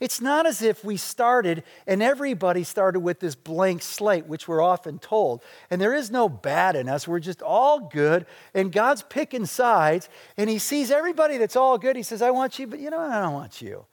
It's 0.00 0.20
not 0.20 0.46
as 0.46 0.62
if 0.62 0.82
we 0.82 0.96
started 0.96 1.62
and 1.86 2.02
everybody 2.02 2.64
started 2.64 3.00
with 3.00 3.20
this 3.20 3.34
blank 3.34 3.82
slate, 3.82 4.26
which 4.26 4.48
we're 4.48 4.62
often 4.62 4.98
told. 4.98 5.42
And 5.70 5.78
there 5.78 5.94
is 5.94 6.10
no 6.10 6.28
bad 6.28 6.74
in 6.74 6.88
us. 6.88 7.06
We're 7.06 7.20
just 7.20 7.42
all 7.42 7.80
good. 7.80 8.24
And 8.54 8.72
God's 8.72 9.02
picking 9.02 9.44
sides. 9.44 10.08
And 10.38 10.48
He 10.48 10.58
sees 10.58 10.90
everybody 10.90 11.36
that's 11.36 11.56
all 11.56 11.76
good. 11.76 11.96
He 11.96 12.02
says, 12.02 12.22
I 12.22 12.30
want 12.30 12.58
you, 12.58 12.66
but 12.66 12.80
you 12.80 12.88
know, 12.88 12.98
I 12.98 13.20
don't 13.20 13.34
want 13.34 13.60
you. 13.60 13.84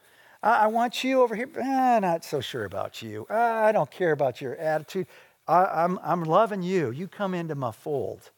I, 0.41 0.67
want 0.67 1.03
you 1.03 1.21
over 1.21 1.35
here. 1.35 1.49
Eh, 1.57 1.99
not 1.99 2.23
so 2.23 2.39
sure 2.39 2.63
about 2.63 3.01
you. 3.01 3.25
I 3.29 3.71
don't 3.71 3.91
care 3.91 4.11
about 4.11 4.39
your 4.39 4.55
attitude. 4.55 5.07
I, 5.47 5.65
I'm, 5.65 5.99
I'm 6.03 6.23
loving 6.23 6.61
you. 6.61 6.91
You 6.91 7.07
come 7.07 7.33
into 7.33 7.55
my 7.55 7.71
fold. 7.71 8.31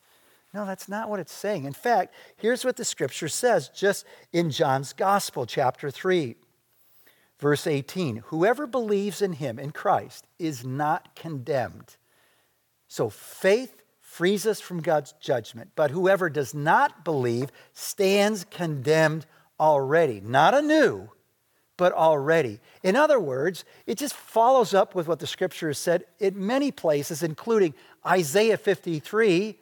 No, 0.53 0.65
that's 0.65 0.89
not 0.89 1.09
what 1.09 1.19
it's 1.19 1.33
saying. 1.33 1.65
In 1.65 1.73
fact, 1.73 2.13
here's 2.37 2.65
what 2.65 2.77
the 2.77 2.85
scripture 2.85 3.27
says 3.27 3.69
just 3.69 4.05
in 4.33 4.49
John's 4.49 4.93
Gospel, 4.93 5.45
chapter 5.45 5.91
3. 5.91 6.35
Verse 7.39 7.65
18 7.65 8.17
Whoever 8.27 8.67
believes 8.67 9.21
in 9.21 9.33
him, 9.33 9.57
in 9.57 9.71
Christ, 9.71 10.25
is 10.37 10.65
not 10.65 11.15
condemned. 11.15 11.95
So 12.87 13.09
faith 13.09 13.81
frees 13.99 14.45
us 14.45 14.59
from 14.59 14.81
God's 14.81 15.13
judgment, 15.21 15.71
but 15.75 15.91
whoever 15.91 16.29
does 16.29 16.53
not 16.53 17.05
believe 17.05 17.51
stands 17.73 18.45
condemned 18.49 19.25
already. 19.59 20.19
Not 20.19 20.53
anew, 20.53 21.09
but 21.77 21.93
already. 21.93 22.59
In 22.83 22.95
other 22.95 23.19
words, 23.19 23.63
it 23.85 23.97
just 23.97 24.15
follows 24.15 24.73
up 24.73 24.95
with 24.95 25.07
what 25.07 25.19
the 25.19 25.27
scripture 25.27 25.67
has 25.67 25.77
said 25.77 26.05
in 26.19 26.45
many 26.45 26.71
places, 26.71 27.23
including 27.23 27.73
Isaiah 28.05 28.57
53, 28.57 29.55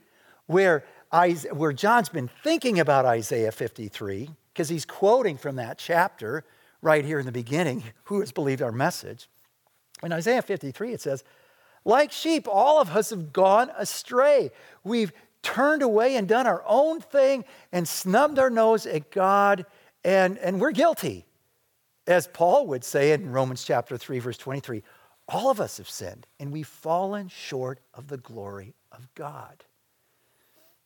where, 0.45 0.85
where 1.51 1.73
John's 1.73 2.09
been 2.09 2.29
thinking 2.43 2.79
about 2.79 3.05
Isaiah 3.05 3.51
53, 3.51 4.29
because 4.53 4.69
he's 4.69 4.85
quoting 4.85 5.37
from 5.37 5.57
that 5.57 5.77
chapter 5.77 6.45
right 6.81 7.03
here 7.03 7.19
in 7.19 7.25
the 7.25 7.31
beginning, 7.31 7.83
who 8.05 8.19
has 8.19 8.31
believed 8.31 8.61
our 8.61 8.71
message. 8.71 9.29
In 10.03 10.11
Isaiah 10.11 10.41
53, 10.41 10.93
it 10.93 11.01
says, 11.01 11.23
Like 11.85 12.11
sheep, 12.11 12.47
all 12.49 12.79
of 12.79 12.95
us 12.95 13.09
have 13.09 13.33
gone 13.33 13.71
astray. 13.77 14.51
We've 14.83 15.11
turned 15.41 15.81
away 15.81 16.15
and 16.15 16.27
done 16.27 16.45
our 16.45 16.63
own 16.67 16.99
thing 16.99 17.45
and 17.71 17.87
snubbed 17.87 18.37
our 18.37 18.49
nose 18.49 18.85
at 18.85 19.11
God, 19.11 19.65
and, 20.03 20.37
and 20.37 20.59
we're 20.59 20.71
guilty. 20.71 21.25
As 22.05 22.27
Paul 22.27 22.67
would 22.67 22.83
say 22.83 23.11
in 23.11 23.31
Romans 23.31 23.63
chapter 23.63 23.97
3, 23.97 24.19
verse 24.19 24.37
23, 24.37 24.83
all 25.27 25.49
of 25.49 25.59
us 25.59 25.77
have 25.77 25.89
sinned 25.89 26.25
and 26.39 26.51
we've 26.51 26.67
fallen 26.67 27.27
short 27.27 27.79
of 27.93 28.07
the 28.07 28.17
glory 28.17 28.75
of 28.91 29.13
God. 29.13 29.65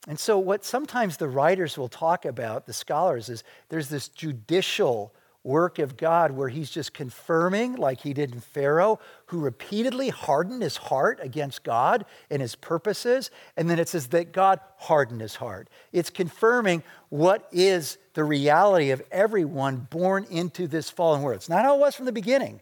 And 0.07 0.19
so, 0.19 0.39
what 0.39 0.65
sometimes 0.65 1.17
the 1.17 1.27
writers 1.27 1.77
will 1.77 1.87
talk 1.87 2.25
about, 2.25 2.65
the 2.65 2.73
scholars, 2.73 3.29
is 3.29 3.43
there's 3.69 3.89
this 3.89 4.07
judicial 4.07 5.13
work 5.43 5.79
of 5.79 5.97
God 5.97 6.31
where 6.31 6.49
he's 6.49 6.69
just 6.69 6.93
confirming, 6.93 7.75
like 7.75 8.01
he 8.01 8.13
did 8.13 8.33
in 8.33 8.39
Pharaoh, 8.39 8.99
who 9.27 9.39
repeatedly 9.39 10.09
hardened 10.09 10.61
his 10.61 10.77
heart 10.77 11.19
against 11.21 11.63
God 11.63 12.05
and 12.29 12.41
his 12.41 12.55
purposes. 12.55 13.31
And 13.57 13.69
then 13.69 13.79
it 13.79 13.89
says 13.89 14.07
that 14.07 14.33
God 14.33 14.59
hardened 14.77 15.21
his 15.21 15.35
heart. 15.35 15.69
It's 15.91 16.09
confirming 16.09 16.83
what 17.09 17.47
is 17.51 17.97
the 18.13 18.23
reality 18.23 18.91
of 18.91 19.01
everyone 19.11 19.87
born 19.89 20.25
into 20.29 20.67
this 20.67 20.89
fallen 20.89 21.21
world. 21.21 21.37
It's 21.37 21.49
not 21.49 21.65
how 21.65 21.75
it 21.75 21.79
was 21.79 21.95
from 21.95 22.05
the 22.05 22.11
beginning, 22.11 22.61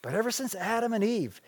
but 0.00 0.14
ever 0.14 0.30
since 0.30 0.54
Adam 0.54 0.92
and 0.92 1.04
Eve 1.04 1.40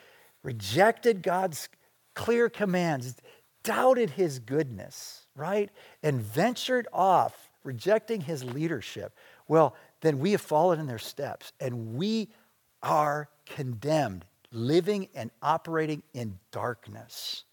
rejected 0.42 1.22
God's 1.22 1.68
clear 2.14 2.48
commands, 2.48 3.14
doubted 3.62 4.10
his 4.10 4.38
goodness, 4.38 5.26
right? 5.36 5.70
And 6.02 6.20
ventured 6.20 6.88
off, 6.92 7.50
rejecting 7.64 8.20
his 8.22 8.44
leadership. 8.44 9.14
Well, 9.46 9.74
then 10.00 10.18
we 10.18 10.32
have 10.32 10.40
fallen 10.40 10.78
in 10.78 10.86
their 10.86 10.98
steps 10.98 11.52
and 11.60 11.96
we 11.96 12.28
are 12.82 13.28
condemned, 13.46 14.24
living 14.52 15.08
and 15.14 15.30
operating 15.42 16.02
in 16.14 16.38
darkness. 16.50 17.44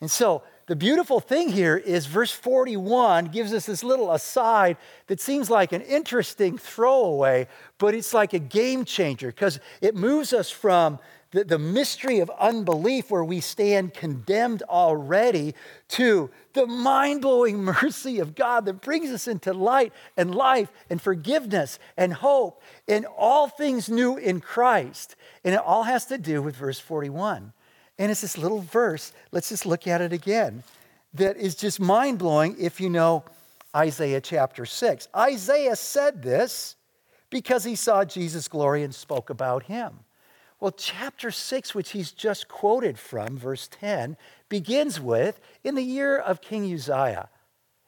And 0.00 0.10
so 0.10 0.42
the 0.70 0.76
beautiful 0.76 1.18
thing 1.18 1.48
here 1.48 1.76
is 1.76 2.06
verse 2.06 2.30
41 2.30 3.24
gives 3.24 3.52
us 3.52 3.66
this 3.66 3.82
little 3.82 4.12
aside 4.12 4.76
that 5.08 5.20
seems 5.20 5.50
like 5.50 5.72
an 5.72 5.82
interesting 5.82 6.58
throwaway, 6.58 7.48
but 7.78 7.92
it's 7.92 8.14
like 8.14 8.34
a 8.34 8.38
game 8.38 8.84
changer 8.84 9.26
because 9.26 9.58
it 9.80 9.96
moves 9.96 10.32
us 10.32 10.48
from 10.48 11.00
the, 11.32 11.42
the 11.42 11.58
mystery 11.58 12.20
of 12.20 12.30
unbelief 12.38 13.10
where 13.10 13.24
we 13.24 13.40
stand 13.40 13.94
condemned 13.94 14.62
already 14.62 15.56
to 15.88 16.30
the 16.52 16.68
mind 16.68 17.22
blowing 17.22 17.58
mercy 17.64 18.20
of 18.20 18.36
God 18.36 18.64
that 18.66 18.80
brings 18.80 19.10
us 19.10 19.26
into 19.26 19.52
light 19.52 19.92
and 20.16 20.32
life 20.32 20.70
and 20.88 21.02
forgiveness 21.02 21.80
and 21.96 22.14
hope 22.14 22.62
and 22.86 23.06
all 23.18 23.48
things 23.48 23.88
new 23.88 24.16
in 24.16 24.40
Christ. 24.40 25.16
And 25.42 25.52
it 25.52 25.60
all 25.60 25.82
has 25.82 26.06
to 26.06 26.16
do 26.16 26.40
with 26.40 26.54
verse 26.54 26.78
41. 26.78 27.54
And 28.00 28.10
it's 28.10 28.22
this 28.22 28.38
little 28.38 28.62
verse, 28.62 29.12
let's 29.30 29.50
just 29.50 29.66
look 29.66 29.86
at 29.86 30.00
it 30.00 30.10
again, 30.10 30.62
that 31.12 31.36
is 31.36 31.54
just 31.54 31.78
mind 31.78 32.18
blowing 32.18 32.56
if 32.58 32.80
you 32.80 32.88
know 32.88 33.24
Isaiah 33.76 34.22
chapter 34.22 34.64
6. 34.64 35.08
Isaiah 35.14 35.76
said 35.76 36.22
this 36.22 36.76
because 37.28 37.62
he 37.62 37.76
saw 37.76 38.06
Jesus' 38.06 38.48
glory 38.48 38.84
and 38.84 38.94
spoke 38.94 39.28
about 39.28 39.64
him. 39.64 39.98
Well, 40.60 40.72
chapter 40.72 41.30
6, 41.30 41.74
which 41.74 41.90
he's 41.90 42.10
just 42.10 42.48
quoted 42.48 42.98
from, 42.98 43.36
verse 43.36 43.68
10, 43.68 44.16
begins 44.48 44.98
with 44.98 45.38
In 45.62 45.74
the 45.74 45.82
year 45.82 46.16
of 46.16 46.40
King 46.40 46.72
Uzziah, 46.72 47.28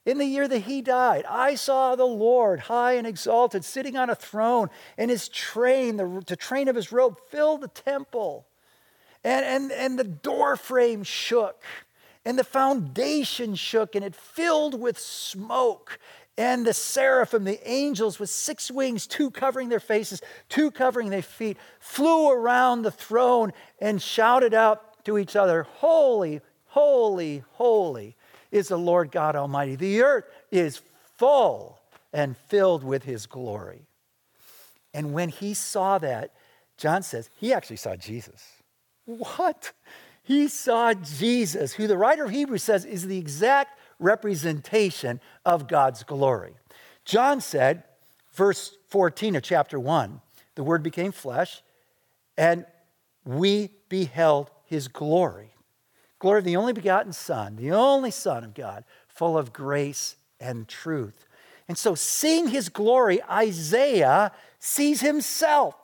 in 0.05 0.19
the 0.19 0.27
year 0.27 0.47
that 0.47 0.59
he 0.59 0.83
died, 0.83 1.25
I 1.27 1.55
saw 1.55 1.97
the 1.97 2.05
Lord 2.05 2.61
high 2.61 2.97
and 2.97 3.07
exalted, 3.07 3.65
sitting 3.65 3.97
on 3.97 4.11
a 4.11 4.15
throne, 4.15 4.69
and 4.99 5.11
his 5.11 5.31
train, 5.31 5.97
the, 5.97 6.23
the 6.27 6.37
train 6.37 6.69
of 6.69 6.77
his 6.77 6.93
robe, 6.93 7.19
filled 7.31 7.63
the 7.63 7.69
temple. 7.69 8.47
And, 9.25 9.45
and, 9.45 9.73
and 9.73 9.99
the 9.99 10.05
door 10.05 10.57
frame 10.57 11.03
shook, 11.03 11.63
and 12.25 12.39
the 12.39 12.45
foundation 12.45 13.55
shook, 13.55 13.95
and 13.95 14.05
it 14.05 14.15
filled 14.15 14.81
with 14.81 14.99
smoke. 14.99 15.99
And 16.39 16.67
the 16.67 16.73
seraphim, 16.73 17.45
the 17.45 17.61
angels 17.69 18.19
with 18.19 18.31
six 18.31 18.71
wings, 18.71 19.07
two 19.07 19.31
covering 19.31 19.69
their 19.69 19.81
faces, 19.81 20.23
two 20.49 20.71
covering 20.71 21.11
their 21.11 21.23
feet, 21.23 21.59
flew 21.79 22.31
around 22.31 22.83
the 22.83 22.91
throne 22.91 23.53
and 23.81 24.01
shouted 24.01 24.55
out, 24.55 24.93
to 25.05 25.19
each 25.19 25.37
other, 25.37 25.65
Holy, 25.65 26.41
holy, 26.67 27.43
holy 27.53 28.17
is 28.51 28.69
the 28.69 28.79
Lord 28.79 29.11
God 29.11 29.37
Almighty. 29.37 29.77
The 29.77 30.03
earth 30.03 30.25
is 30.51 30.81
full 31.17 31.79
and 32.13 32.37
filled 32.37 32.85
with 32.85 33.05
his 33.05 33.27
glory. 33.27 33.87
And 34.95 35.13
when 35.13 35.31
he 35.31 35.55
saw 35.55 35.99
that, 35.99 36.33
John 36.77 37.03
says, 37.03 37.31
he 37.37 37.53
actually 37.53 37.77
saw 37.77 37.97
Jesus. 37.97 38.62
What? 39.05 39.73
He 40.23 40.49
saw 40.49 40.95
Jesus, 40.95 41.75
who 41.75 41.87
the 41.87 41.99
writer 41.99 42.25
of 42.25 42.31
Hebrews 42.31 42.63
says 42.63 42.85
is 42.85 43.07
the 43.07 43.19
exact 43.19 43.79
representation 43.99 45.21
of 45.45 45.69
God's 45.69 46.05
glory. 46.05 46.55
John 47.05 47.41
said, 47.41 47.83
verse 48.33 48.77
14 48.89 49.37
of 49.37 49.43
chapter 49.43 49.81
1, 49.81 50.21
the 50.55 50.63
word 50.63 50.83
became 50.83 51.13
flesh, 51.13 51.63
and 52.37 52.65
we 53.25 53.71
beheld 53.89 54.51
his 54.65 54.89
glory. 54.89 55.51
Glory 56.19 56.39
of 56.39 56.45
the 56.45 56.57
only 56.57 56.73
begotten 56.73 57.13
Son, 57.13 57.57
the 57.57 57.73
only 57.73 58.11
Son 58.11 58.45
of 58.45 58.55
God, 58.55 58.85
full 59.09 59.37
of 59.37 59.53
grace 59.53 60.17
and 60.39 60.69
truth. 60.69 61.27
And 61.69 61.77
so, 61.77 61.95
seeing 61.95 62.49
his 62.49 62.69
glory, 62.69 63.23
Isaiah 63.25 64.33
sees 64.59 65.01
himself. 65.01 65.75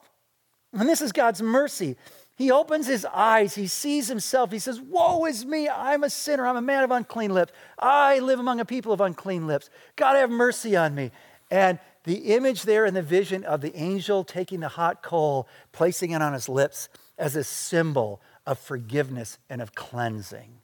And 0.72 0.88
this 0.88 1.00
is 1.00 1.12
God's 1.12 1.42
mercy. 1.42 1.96
He 2.38 2.52
opens 2.52 2.86
his 2.86 3.04
eyes, 3.04 3.56
he 3.56 3.66
sees 3.66 4.06
himself. 4.06 4.52
He 4.52 4.60
says, 4.60 4.80
Woe 4.80 5.26
is 5.26 5.44
me, 5.44 5.68
I'm 5.68 6.04
a 6.04 6.10
sinner, 6.10 6.46
I'm 6.46 6.56
a 6.56 6.62
man 6.62 6.84
of 6.84 6.92
unclean 6.92 7.34
lips. 7.34 7.52
I 7.76 8.20
live 8.20 8.38
among 8.38 8.60
a 8.60 8.64
people 8.64 8.92
of 8.92 9.00
unclean 9.00 9.48
lips. 9.48 9.70
God, 9.96 10.14
have 10.14 10.30
mercy 10.30 10.76
on 10.76 10.94
me. 10.94 11.10
And 11.50 11.80
the 12.04 12.34
image 12.36 12.62
there 12.62 12.86
in 12.86 12.94
the 12.94 13.02
vision 13.02 13.42
of 13.42 13.60
the 13.60 13.74
angel 13.74 14.22
taking 14.22 14.60
the 14.60 14.68
hot 14.68 15.02
coal, 15.02 15.48
placing 15.72 16.12
it 16.12 16.22
on 16.22 16.32
his 16.32 16.48
lips 16.48 16.88
as 17.18 17.34
a 17.34 17.42
symbol 17.42 18.22
of 18.46 18.60
forgiveness 18.60 19.38
and 19.50 19.60
of 19.60 19.74
cleansing. 19.74 20.60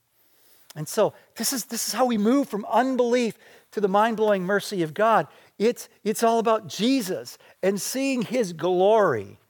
And 0.76 0.86
so 0.86 1.12
this 1.34 1.52
is, 1.52 1.64
this 1.64 1.88
is 1.88 1.94
how 1.94 2.06
we 2.06 2.18
move 2.18 2.48
from 2.48 2.64
unbelief 2.70 3.36
to 3.72 3.80
the 3.80 3.88
mind 3.88 4.16
blowing 4.16 4.44
mercy 4.44 4.84
of 4.84 4.94
God. 4.94 5.26
It's, 5.58 5.88
it's 6.04 6.22
all 6.22 6.38
about 6.38 6.68
Jesus 6.68 7.36
and 7.64 7.80
seeing 7.80 8.22
his 8.22 8.52
glory. 8.52 9.40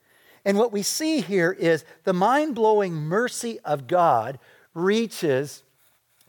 And 0.45 0.59
what 0.59 0.73
we 0.73 0.83
see 0.83 1.21
here 1.21 1.53
is 1.53 1.85
the 2.05 2.13
mind 2.13 2.55
blowing 2.55 2.95
mercy 2.95 3.59
of 3.65 3.87
God 3.87 4.39
reaches 4.75 5.63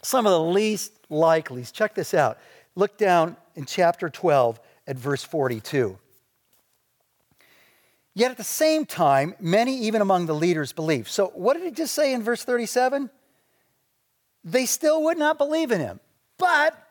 some 0.01 0.25
of 0.25 0.31
the 0.31 0.41
least 0.41 0.93
likelies. 1.09 1.71
Check 1.71 1.95
this 1.95 2.13
out. 2.13 2.37
Look 2.75 2.97
down 2.97 3.37
in 3.55 3.65
chapter 3.65 4.09
12 4.09 4.59
at 4.87 4.97
verse 4.97 5.23
42. 5.23 5.97
Yet 8.13 8.31
at 8.31 8.37
the 8.37 8.43
same 8.43 8.85
time, 8.85 9.35
many, 9.41 9.77
even 9.79 10.01
among 10.01 10.25
the 10.25 10.35
leaders, 10.35 10.71
believed. 10.71 11.09
So, 11.09 11.31
what 11.35 11.55
did 11.55 11.63
he 11.63 11.71
just 11.71 11.93
say 11.93 12.13
in 12.13 12.23
verse 12.23 12.45
37? 12.45 13.09
They 14.45 14.65
still 14.65 15.03
would 15.03 15.17
not 15.17 15.37
believe 15.37 15.71
in 15.71 15.81
him. 15.81 15.99
But 16.37 16.81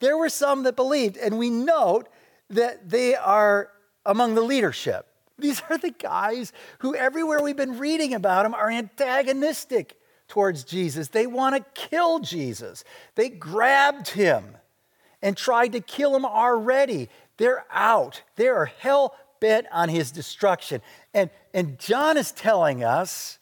there 0.00 0.16
were 0.16 0.28
some 0.28 0.64
that 0.64 0.74
believed. 0.74 1.16
And 1.16 1.38
we 1.38 1.50
note 1.50 2.08
that 2.50 2.88
they 2.88 3.14
are 3.14 3.70
among 4.04 4.34
the 4.34 4.42
leadership. 4.42 5.07
These 5.38 5.62
are 5.70 5.78
the 5.78 5.90
guys 5.90 6.52
who, 6.80 6.94
everywhere 6.94 7.42
we've 7.42 7.56
been 7.56 7.78
reading 7.78 8.14
about 8.14 8.42
them, 8.42 8.54
are 8.54 8.70
antagonistic 8.70 9.98
towards 10.26 10.64
Jesus. 10.64 11.08
They 11.08 11.26
want 11.26 11.56
to 11.56 11.64
kill 11.80 12.18
Jesus. 12.20 12.84
They 13.14 13.28
grabbed 13.28 14.10
him 14.10 14.56
and 15.22 15.36
tried 15.36 15.72
to 15.72 15.80
kill 15.80 16.14
him 16.14 16.24
already. 16.24 17.08
They're 17.36 17.64
out. 17.72 18.22
They 18.36 18.48
are 18.48 18.66
hell 18.66 19.16
bent 19.40 19.66
on 19.72 19.88
his 19.88 20.10
destruction. 20.10 20.82
And, 21.14 21.30
and 21.54 21.78
John 21.78 22.16
is 22.16 22.32
telling 22.32 22.84
us 22.84 23.38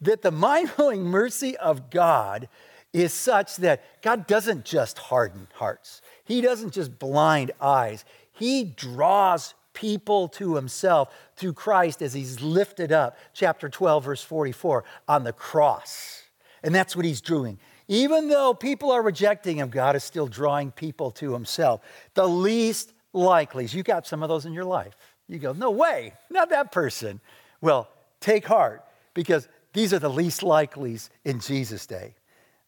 that 0.00 0.22
the 0.22 0.30
mind 0.30 0.70
blowing 0.76 1.02
mercy 1.04 1.56
of 1.56 1.90
God 1.90 2.48
is 2.92 3.12
such 3.12 3.56
that 3.56 3.82
God 4.02 4.26
doesn't 4.26 4.64
just 4.64 4.98
harden 4.98 5.48
hearts, 5.54 6.00
He 6.24 6.40
doesn't 6.40 6.72
just 6.72 6.98
blind 6.98 7.50
eyes. 7.60 8.04
He 8.32 8.64
draws 8.64 9.54
people 9.74 10.28
to 10.28 10.54
Himself 10.54 11.14
through 11.36 11.52
Christ 11.52 12.00
as 12.00 12.14
He's 12.14 12.40
lifted 12.40 12.92
up, 12.92 13.18
chapter 13.32 13.68
12, 13.68 14.04
verse 14.04 14.22
44, 14.22 14.84
on 15.08 15.24
the 15.24 15.32
cross. 15.32 16.22
And 16.62 16.74
that's 16.74 16.96
what 16.96 17.04
He's 17.04 17.20
doing. 17.20 17.58
Even 17.88 18.28
though 18.28 18.54
people 18.54 18.90
are 18.90 19.02
rejecting 19.02 19.58
Him, 19.58 19.68
God 19.68 19.96
is 19.96 20.04
still 20.04 20.26
drawing 20.26 20.70
people 20.70 21.10
to 21.12 21.34
Himself. 21.34 21.82
The 22.14 22.26
least 22.26 22.92
likelies, 23.12 23.74
you 23.74 23.82
got 23.82 24.06
some 24.06 24.22
of 24.22 24.28
those 24.28 24.46
in 24.46 24.52
your 24.52 24.64
life. 24.64 24.96
You 25.28 25.38
go, 25.38 25.52
no 25.52 25.70
way, 25.70 26.14
not 26.30 26.50
that 26.50 26.72
person. 26.72 27.20
Well, 27.60 27.88
take 28.20 28.46
heart 28.46 28.84
because 29.12 29.48
these 29.72 29.92
are 29.92 29.98
the 29.98 30.10
least 30.10 30.42
likelies 30.42 31.10
in 31.24 31.40
Jesus' 31.40 31.86
day 31.86 32.14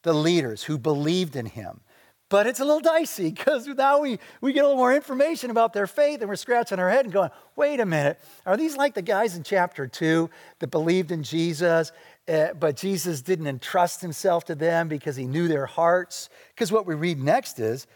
the 0.06 0.14
leaders 0.14 0.62
who 0.62 0.78
believed 0.78 1.34
in 1.34 1.46
him. 1.46 1.80
But 2.28 2.48
it's 2.48 2.58
a 2.58 2.64
little 2.64 2.80
dicey 2.80 3.30
because 3.30 3.68
now 3.68 4.00
we, 4.00 4.18
we 4.40 4.52
get 4.52 4.64
a 4.64 4.66
little 4.66 4.78
more 4.78 4.92
information 4.92 5.50
about 5.50 5.72
their 5.72 5.86
faith 5.86 6.20
and 6.20 6.28
we're 6.28 6.34
scratching 6.36 6.80
our 6.80 6.90
head 6.90 7.04
and 7.04 7.14
going, 7.14 7.30
wait 7.54 7.78
a 7.78 7.86
minute, 7.86 8.18
are 8.44 8.56
these 8.56 8.76
like 8.76 8.94
the 8.94 9.02
guys 9.02 9.36
in 9.36 9.44
chapter 9.44 9.86
two 9.86 10.28
that 10.58 10.68
believed 10.68 11.12
in 11.12 11.22
Jesus, 11.22 11.92
uh, 12.28 12.48
but 12.58 12.76
Jesus 12.76 13.22
didn't 13.22 13.46
entrust 13.46 14.00
himself 14.00 14.44
to 14.46 14.56
them 14.56 14.88
because 14.88 15.14
he 15.14 15.24
knew 15.24 15.46
their 15.46 15.66
hearts? 15.66 16.28
Because 16.48 16.72
what 16.72 16.84
we 16.84 16.96
read 16.96 17.22
next 17.22 17.60
is, 17.60 17.86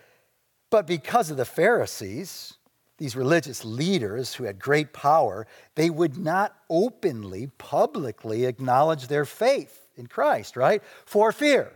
but 0.71 0.87
because 0.87 1.33
of 1.33 1.37
the 1.37 1.45
Pharisees, 1.45 2.55
these 2.99 3.17
religious 3.17 3.65
leaders 3.65 4.35
who 4.35 4.45
had 4.45 4.61
great 4.61 4.93
power, 4.93 5.49
they 5.75 5.91
would 5.91 6.17
not 6.17 6.55
openly, 6.69 7.49
publicly 7.59 8.45
acknowledge 8.45 9.09
their 9.09 9.25
faith 9.25 9.89
in 9.97 10.07
Christ, 10.07 10.55
right? 10.55 10.83
For 11.05 11.33
fear 11.33 11.73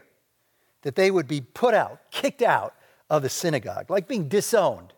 that 0.85 0.95
they 0.95 1.11
would 1.11 1.27
be 1.27 1.41
put 1.41 1.75
out, 1.75 1.99
kicked 2.11 2.43
out 2.43 2.75
of 3.11 3.23
the 3.23 3.29
synagogue, 3.29 3.91
like 3.91 4.07
being 4.07 4.29
disowned 4.29 4.93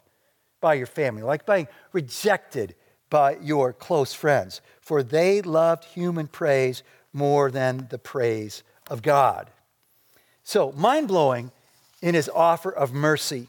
by 0.61 0.75
your 0.75 0.87
family, 0.87 1.23
like 1.23 1.47
being 1.47 1.69
rejected 1.93 2.75
by 3.09 3.37
your 3.37 3.73
close 3.73 4.13
friends, 4.13 4.61
for 4.81 5.03
they 5.03 5.41
loved 5.41 5.85
human 5.85 6.27
praise 6.27 6.83
more 7.13 7.51
than 7.51 7.87
the 7.91 7.99
praise 7.99 8.63
of 8.91 9.01
God. 9.01 9.51
So, 10.43 10.73
mind 10.73 11.09
blowing 11.09 11.51
in 12.03 12.15
his 12.15 12.29
offer 12.29 12.71
of 12.71 12.93
mercy. 12.93 13.49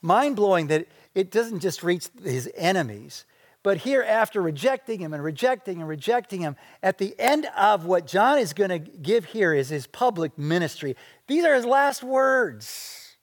Mind 0.00 0.36
blowing 0.36 0.68
that 0.68 0.86
it 1.14 1.30
doesn't 1.30 1.60
just 1.60 1.82
reach 1.82 2.08
his 2.22 2.50
enemies, 2.56 3.24
but 3.64 3.78
here, 3.78 4.02
after 4.02 4.42
rejecting 4.42 5.00
him 5.00 5.14
and 5.14 5.24
rejecting 5.24 5.78
and 5.80 5.88
rejecting 5.88 6.42
him, 6.42 6.54
at 6.82 6.98
the 6.98 7.18
end 7.18 7.46
of 7.56 7.86
what 7.86 8.06
John 8.06 8.38
is 8.38 8.52
going 8.52 8.68
to 8.68 8.78
give 8.78 9.24
here 9.24 9.54
is 9.54 9.70
his 9.70 9.86
public 9.86 10.36
ministry. 10.36 10.96
These 11.28 11.46
are 11.46 11.54
his 11.54 11.64
last 11.64 12.04
words. 12.04 13.16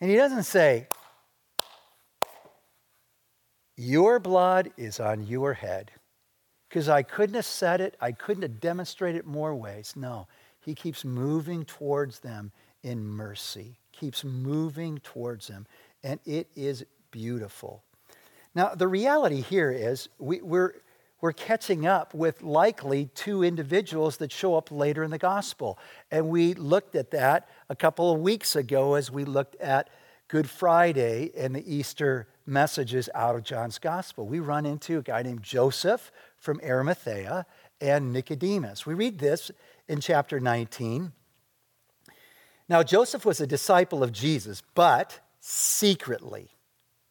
And 0.00 0.10
he 0.10 0.16
doesn't 0.16 0.44
say, 0.44 0.88
Your 3.76 4.18
blood 4.18 4.70
is 4.78 5.00
on 5.00 5.26
your 5.26 5.52
head. 5.52 5.90
Because 6.70 6.88
I 6.88 7.02
couldn't 7.02 7.34
have 7.34 7.44
said 7.44 7.82
it, 7.82 7.94
I 8.00 8.12
couldn't 8.12 8.42
have 8.42 8.60
demonstrated 8.60 9.18
it 9.20 9.26
more 9.26 9.54
ways. 9.54 9.92
No, 9.94 10.28
he 10.60 10.74
keeps 10.74 11.04
moving 11.04 11.66
towards 11.66 12.20
them 12.20 12.52
in 12.82 13.04
mercy, 13.04 13.78
keeps 13.92 14.24
moving 14.24 14.98
towards 15.00 15.48
them. 15.48 15.66
And 16.02 16.20
it 16.24 16.48
is 16.56 16.86
beautiful. 17.10 17.84
Now, 18.58 18.74
the 18.74 18.88
reality 18.88 19.40
here 19.40 19.70
is 19.70 20.08
we, 20.18 20.40
we're, 20.40 20.74
we're 21.20 21.32
catching 21.32 21.86
up 21.86 22.12
with 22.12 22.42
likely 22.42 23.08
two 23.14 23.44
individuals 23.44 24.16
that 24.16 24.32
show 24.32 24.56
up 24.56 24.72
later 24.72 25.04
in 25.04 25.12
the 25.12 25.18
gospel. 25.18 25.78
And 26.10 26.28
we 26.28 26.54
looked 26.54 26.96
at 26.96 27.12
that 27.12 27.48
a 27.68 27.76
couple 27.76 28.12
of 28.12 28.18
weeks 28.18 28.56
ago 28.56 28.94
as 28.94 29.12
we 29.12 29.24
looked 29.24 29.54
at 29.60 29.90
Good 30.26 30.50
Friday 30.50 31.30
and 31.36 31.54
the 31.54 31.72
Easter 31.72 32.26
messages 32.46 33.08
out 33.14 33.36
of 33.36 33.44
John's 33.44 33.78
gospel. 33.78 34.26
We 34.26 34.40
run 34.40 34.66
into 34.66 34.98
a 34.98 35.02
guy 35.02 35.22
named 35.22 35.44
Joseph 35.44 36.10
from 36.36 36.60
Arimathea 36.64 37.46
and 37.80 38.12
Nicodemus. 38.12 38.84
We 38.84 38.94
read 38.94 39.20
this 39.20 39.52
in 39.86 40.00
chapter 40.00 40.40
19. 40.40 41.12
Now, 42.68 42.82
Joseph 42.82 43.24
was 43.24 43.40
a 43.40 43.46
disciple 43.46 44.02
of 44.02 44.10
Jesus, 44.10 44.64
but 44.74 45.20
secretly 45.38 46.57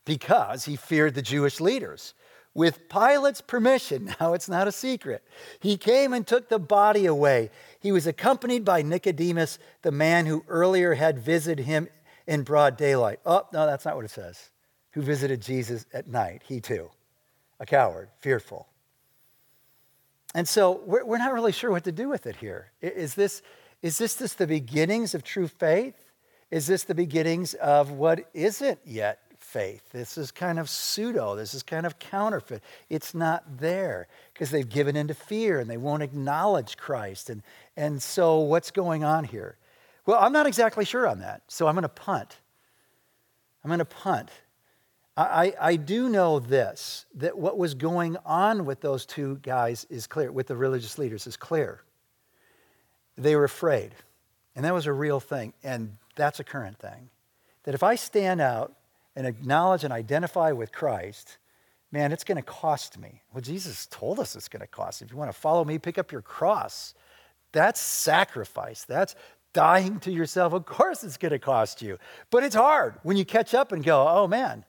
because 0.08 0.64
he 0.64 0.78
feared 0.78 1.14
the 1.14 1.22
Jewish 1.22 1.60
leaders. 1.60 2.16
With 2.56 2.90
Pilate's 2.90 3.42
permission, 3.42 4.16
now 4.20 4.34
it's 4.34 4.50
not 4.50 4.68
a 4.68 4.72
secret, 4.72 5.24
he 5.60 5.78
came 5.78 6.14
and 6.14 6.26
took 6.26 6.50
the 6.50 6.58
body 6.58 7.06
away. 7.06 7.52
He 7.80 7.92
was 7.92 8.08
accompanied 8.08 8.66
by 8.66 8.82
Nicodemus, 8.82 9.60
the 9.84 9.92
man 9.92 10.26
who 10.26 10.44
earlier 10.48 10.96
had 10.96 11.20
visited 11.20 11.66
him 11.66 11.90
in 12.26 12.42
broad 12.42 12.78
daylight. 12.78 13.20
Oh, 13.26 13.46
no, 13.54 13.68
that's 13.68 13.86
not 13.86 13.96
what 13.96 14.06
it 14.06 14.12
says. 14.12 14.50
Who 14.94 15.02
visited 15.02 15.42
Jesus 15.42 15.86
at 15.94 16.08
night, 16.08 16.42
he 16.48 16.60
too, 16.60 16.90
a 17.60 17.66
coward, 17.66 18.10
fearful. 18.18 18.68
And 20.34 20.48
so 20.48 20.82
we're, 20.86 21.18
not 21.18 21.34
really 21.34 21.52
sure 21.52 21.72
what 21.72 21.84
to 21.84 21.92
do 21.92 22.10
with 22.10 22.26
it 22.26 22.38
here. 22.38 22.72
Is 22.82 23.14
this, 23.14 23.42
is 23.82 23.98
this 23.98 24.34
the 24.34 24.48
beginnings 24.48 25.14
of 25.14 25.24
true 25.24 25.48
faith? 25.48 25.96
Is 26.50 26.66
this 26.68 26.84
the 26.84 26.96
beginnings 26.96 27.54
of 27.56 27.92
what 27.92 28.30
isn't 28.34 28.80
yet 28.86 29.20
faith. 29.48 29.82
This 29.94 30.18
is 30.18 30.32
kind 30.32 30.60
of 30.60 30.70
pseudo. 30.70 31.36
This 31.36 31.54
is 31.54 31.64
kind 31.64 31.86
of 31.86 32.00
counterfeit. 32.00 32.62
It's 32.90 33.16
not 33.16 33.60
there 33.60 34.08
because 34.34 34.52
they've 34.52 34.68
given 34.68 34.98
into 34.98 35.14
fear 35.14 35.60
and 35.60 35.70
they 35.70 35.78
won't 35.78 36.04
acknowledge 36.04 36.76
Christ. 36.76 37.30
And, 37.30 37.42
and 37.78 38.02
so, 38.02 38.40
what's 38.40 38.72
going 38.72 39.06
on 39.06 39.24
here? 39.24 39.58
Well, 40.06 40.20
I'm 40.20 40.34
not 40.34 40.48
exactly 40.48 40.84
sure 40.84 41.08
on 41.08 41.20
that. 41.20 41.44
So, 41.48 41.68
I'm 41.68 41.76
going 41.76 41.84
to 41.84 41.90
punt. 41.90 42.38
I'm 43.64 43.70
going 43.70 43.80
to 43.80 43.86
punt. 43.86 44.30
I, 45.16 45.54
I 45.60 45.76
do 45.78 46.10
know 46.10 46.38
this 46.40 47.06
that 47.16 47.38
what 47.38 47.58
was 47.58 47.74
going 47.74 48.18
on 48.24 48.66
with 48.66 48.82
those 48.82 49.06
two 49.06 49.40
guys 49.42 49.88
is 49.90 50.06
clear, 50.06 50.32
with 50.32 50.48
the 50.48 50.56
religious 50.56 51.00
leaders 51.00 51.26
is 51.26 51.38
clear. 51.38 51.82
They 53.18 53.36
were 53.36 53.46
afraid. 53.46 53.96
And 54.56 54.64
that 54.66 54.74
was 54.74 54.86
a 54.86 54.94
real 54.94 55.20
thing. 55.20 55.54
And 55.64 55.98
that's 56.16 56.40
a 56.40 56.44
current 56.44 56.78
thing. 56.78 57.10
That 57.64 57.74
if 57.74 57.82
I 57.82 57.96
stand 57.96 58.42
out 58.42 58.77
and 59.18 59.26
acknowledge 59.26 59.84
and 59.84 59.92
identify 59.92 60.52
with 60.52 60.72
Christ, 60.72 61.40
man, 61.92 62.12
it's 62.12 62.24
going 62.24 62.36
to 62.36 62.44
cost 62.44 63.00
me. 63.00 63.24
Well, 63.34 63.42
Jesus 63.42 63.88
told 63.88 64.20
us 64.20 64.36
it's 64.36 64.48
going 64.48 64.62
to 64.62 64.68
cost. 64.68 65.02
If 65.02 65.10
you 65.10 65.18
want 65.18 65.32
to 65.32 65.38
follow 65.38 65.66
me, 65.66 65.80
pick 65.80 65.98
up 65.98 66.12
your 66.12 66.22
cross. 66.22 66.94
That's 67.52 67.80
sacrifice. 67.82 68.84
That's 68.84 69.16
dying 69.54 70.00
to 70.02 70.12
yourself. 70.12 70.54
Of 70.54 70.68
course, 70.68 71.04
it's 71.04 71.18
going 71.18 71.32
to 71.32 71.40
cost 71.40 71.82
you. 71.82 71.98
But 72.30 72.44
it's 72.44 72.54
hard 72.54 73.00
when 73.02 73.18
you 73.18 73.26
catch 73.26 73.56
up 73.56 73.72
and 73.72 73.84
go, 73.84 74.08
oh, 74.08 74.28
man, 74.28 74.64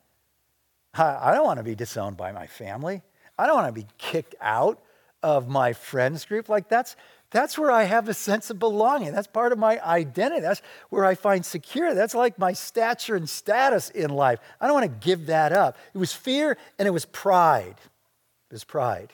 I 0.95 1.35
don't 1.35 1.45
want 1.45 1.59
to 1.59 1.65
be 1.65 1.75
disowned 1.75 2.17
by 2.17 2.33
my 2.33 2.47
family. 2.47 3.03
I 3.39 3.47
don't 3.47 3.57
want 3.57 3.69
to 3.69 3.83
be 3.83 3.87
kicked 3.99 4.35
out 4.41 4.81
of 5.23 5.47
my 5.47 5.75
friends 5.75 6.25
group. 6.25 6.49
Like 6.49 6.71
that's 6.71 6.97
that's 7.31 7.59
where 7.59 7.71
I 7.71 7.85
have 7.85 8.09
a 8.09 8.15
sense 8.15 8.49
of 8.49 8.59
belonging. 8.59 9.13
That's 9.13 9.27
part 9.27 9.53
of 9.53 9.59
my 9.59 9.79
identity. 9.85 10.41
That's 10.41 10.63
where 10.89 11.05
I 11.05 11.15
find 11.15 11.45
security. 11.45 11.95
That's 11.95 12.15
like 12.15 12.39
my 12.39 12.55
stature 12.55 13.17
and 13.17 13.29
status 13.29 13.91
in 13.91 14.11
life. 14.11 14.39
I 14.61 14.67
don't 14.67 14.75
want 14.75 14.91
to 14.91 15.07
give 15.07 15.27
that 15.27 15.53
up. 15.53 15.77
It 15.93 15.99
was 15.99 16.13
fear 16.13 16.57
and 16.79 16.89
it 16.89 16.91
was 16.91 17.05
pride. 17.05 17.77
It 18.51 18.55
was 18.55 18.65
pride. 18.65 19.13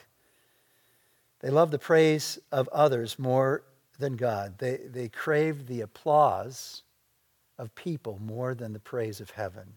They 1.40 1.50
loved 1.50 1.72
the 1.72 1.79
praise 1.79 2.38
of 2.53 2.68
others 2.68 3.18
more 3.18 3.62
than 3.98 4.16
God. 4.16 4.59
They, 4.59 4.77
they 4.77 5.09
craved 5.09 5.66
the 5.66 5.81
applause 5.81 6.83
of 7.59 7.74
people 7.74 8.20
more 8.24 8.55
than 8.55 8.72
the 8.72 8.79
praise 8.79 9.20
of 9.20 9.31
heaven. 9.31 9.74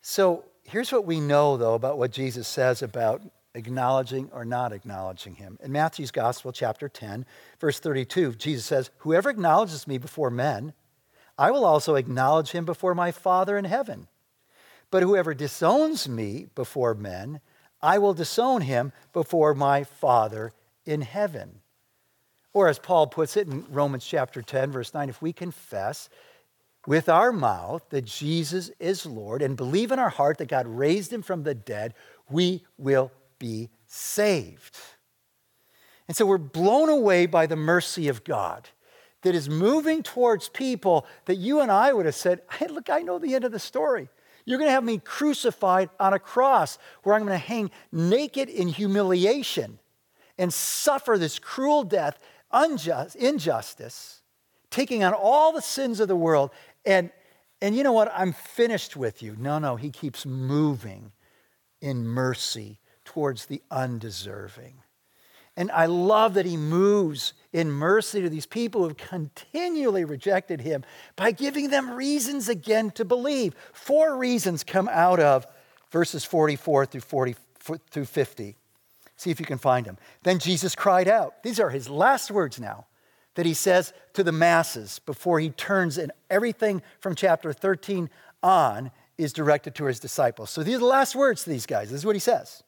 So 0.00 0.44
here's 0.64 0.92
what 0.92 1.04
we 1.04 1.20
know, 1.20 1.56
though, 1.56 1.74
about 1.74 1.98
what 1.98 2.12
Jesus 2.12 2.48
says 2.48 2.82
about 2.82 3.22
acknowledging 3.54 4.30
or 4.32 4.44
not 4.44 4.72
acknowledging 4.72 5.34
him. 5.34 5.58
In 5.62 5.72
Matthew's 5.72 6.10
Gospel, 6.10 6.52
chapter 6.52 6.88
10, 6.88 7.26
verse 7.60 7.78
32, 7.80 8.34
Jesus 8.34 8.64
says, 8.64 8.90
Whoever 8.98 9.30
acknowledges 9.30 9.86
me 9.86 9.98
before 9.98 10.30
men, 10.30 10.72
I 11.38 11.50
will 11.50 11.64
also 11.64 11.94
acknowledge 11.94 12.50
him 12.50 12.64
before 12.64 12.94
my 12.94 13.10
Father 13.10 13.58
in 13.58 13.64
heaven. 13.64 14.08
But 14.90 15.02
whoever 15.02 15.34
disowns 15.34 16.08
me 16.08 16.48
before 16.54 16.94
men, 16.94 17.40
I 17.80 17.98
will 17.98 18.14
disown 18.14 18.62
him 18.62 18.92
before 19.12 19.54
my 19.54 19.84
Father 19.84 20.52
in 20.84 21.00
heaven. 21.00 21.60
Or 22.52 22.68
as 22.68 22.78
Paul 22.78 23.06
puts 23.06 23.36
it 23.36 23.48
in 23.48 23.64
Romans 23.70 24.04
chapter 24.04 24.42
10, 24.42 24.72
verse 24.72 24.92
9, 24.92 25.08
if 25.08 25.22
we 25.22 25.32
confess 25.32 26.10
with 26.86 27.08
our 27.08 27.32
mouth 27.32 27.82
that 27.90 28.04
Jesus 28.04 28.70
is 28.78 29.06
Lord 29.06 29.40
and 29.40 29.56
believe 29.56 29.92
in 29.92 29.98
our 29.98 30.10
heart 30.10 30.38
that 30.38 30.48
God 30.48 30.66
raised 30.66 31.12
him 31.12 31.22
from 31.22 31.42
the 31.44 31.54
dead, 31.54 31.94
we 32.28 32.64
will 32.76 33.10
be 33.42 33.70
saved. 33.86 34.78
And 36.06 36.16
so 36.16 36.24
we're 36.24 36.38
blown 36.38 36.88
away 36.88 37.26
by 37.26 37.46
the 37.46 37.56
mercy 37.56 38.06
of 38.06 38.22
God 38.22 38.68
that 39.22 39.34
is 39.34 39.50
moving 39.50 40.04
towards 40.04 40.48
people 40.48 41.06
that 41.24 41.36
you 41.36 41.60
and 41.60 41.70
I 41.70 41.92
would 41.92 42.06
have 42.06 42.14
said, 42.14 42.42
hey, 42.58 42.68
Look, 42.68 42.88
I 42.88 43.00
know 43.00 43.18
the 43.18 43.34
end 43.34 43.44
of 43.44 43.50
the 43.50 43.58
story. 43.58 44.08
You're 44.44 44.58
going 44.58 44.68
to 44.68 44.74
have 44.74 44.84
me 44.84 44.98
crucified 44.98 45.90
on 45.98 46.12
a 46.12 46.18
cross 46.20 46.78
where 47.02 47.14
I'm 47.14 47.22
going 47.26 47.38
to 47.38 47.46
hang 47.46 47.70
naked 47.90 48.48
in 48.48 48.68
humiliation 48.68 49.80
and 50.38 50.54
suffer 50.54 51.18
this 51.18 51.38
cruel 51.38 51.82
death, 51.82 52.18
unjust, 52.52 53.16
injustice, 53.16 54.22
taking 54.70 55.02
on 55.02 55.14
all 55.14 55.52
the 55.52 55.62
sins 55.62 55.98
of 55.98 56.08
the 56.08 56.16
world. 56.16 56.50
And, 56.84 57.10
and 57.60 57.76
you 57.76 57.82
know 57.82 57.92
what? 57.92 58.12
I'm 58.14 58.32
finished 58.32 58.96
with 58.96 59.22
you. 59.22 59.36
No, 59.38 59.58
no, 59.58 59.76
he 59.76 59.90
keeps 59.90 60.24
moving 60.24 61.12
in 61.80 62.06
mercy 62.06 62.78
towards 63.12 63.46
the 63.46 63.62
undeserving. 63.70 64.74
And 65.56 65.70
I 65.70 65.84
love 65.86 66.34
that 66.34 66.46
he 66.46 66.56
moves 66.56 67.34
in 67.52 67.70
mercy 67.70 68.22
to 68.22 68.30
these 68.30 68.46
people 68.46 68.80
who 68.80 68.88
have 68.88 68.96
continually 68.96 70.04
rejected 70.04 70.62
him 70.62 70.82
by 71.14 71.30
giving 71.30 71.68
them 71.68 71.90
reasons 71.90 72.48
again 72.48 72.90
to 72.92 73.04
believe. 73.04 73.54
Four 73.72 74.16
reasons 74.16 74.64
come 74.64 74.88
out 74.90 75.20
of 75.20 75.46
verses 75.90 76.24
44 76.24 76.86
through 76.86 77.00
40 77.02 77.36
through 77.90 78.06
50. 78.06 78.56
See 79.16 79.30
if 79.30 79.38
you 79.38 79.46
can 79.46 79.58
find 79.58 79.86
them. 79.86 79.98
Then 80.22 80.38
Jesus 80.38 80.74
cried 80.74 81.06
out. 81.06 81.42
These 81.42 81.60
are 81.60 81.70
his 81.70 81.88
last 81.88 82.30
words 82.30 82.58
now 82.58 82.86
that 83.34 83.46
he 83.46 83.54
says 83.54 83.92
to 84.14 84.24
the 84.24 84.32
masses 84.32 84.98
before 85.00 85.38
he 85.38 85.50
turns, 85.50 85.96
and 85.96 86.12
everything 86.28 86.82
from 87.00 87.14
chapter 87.14 87.52
13 87.52 88.10
on 88.42 88.90
is 89.16 89.32
directed 89.32 89.74
to 89.76 89.84
his 89.84 90.00
disciples. 90.00 90.50
So 90.50 90.62
these 90.62 90.76
are 90.76 90.80
the 90.80 90.86
last 90.86 91.14
words 91.14 91.44
to 91.44 91.50
these 91.50 91.66
guys. 91.66 91.90
This 91.90 92.00
is 92.00 92.06
what 92.06 92.16
he 92.16 92.20
says 92.20 92.64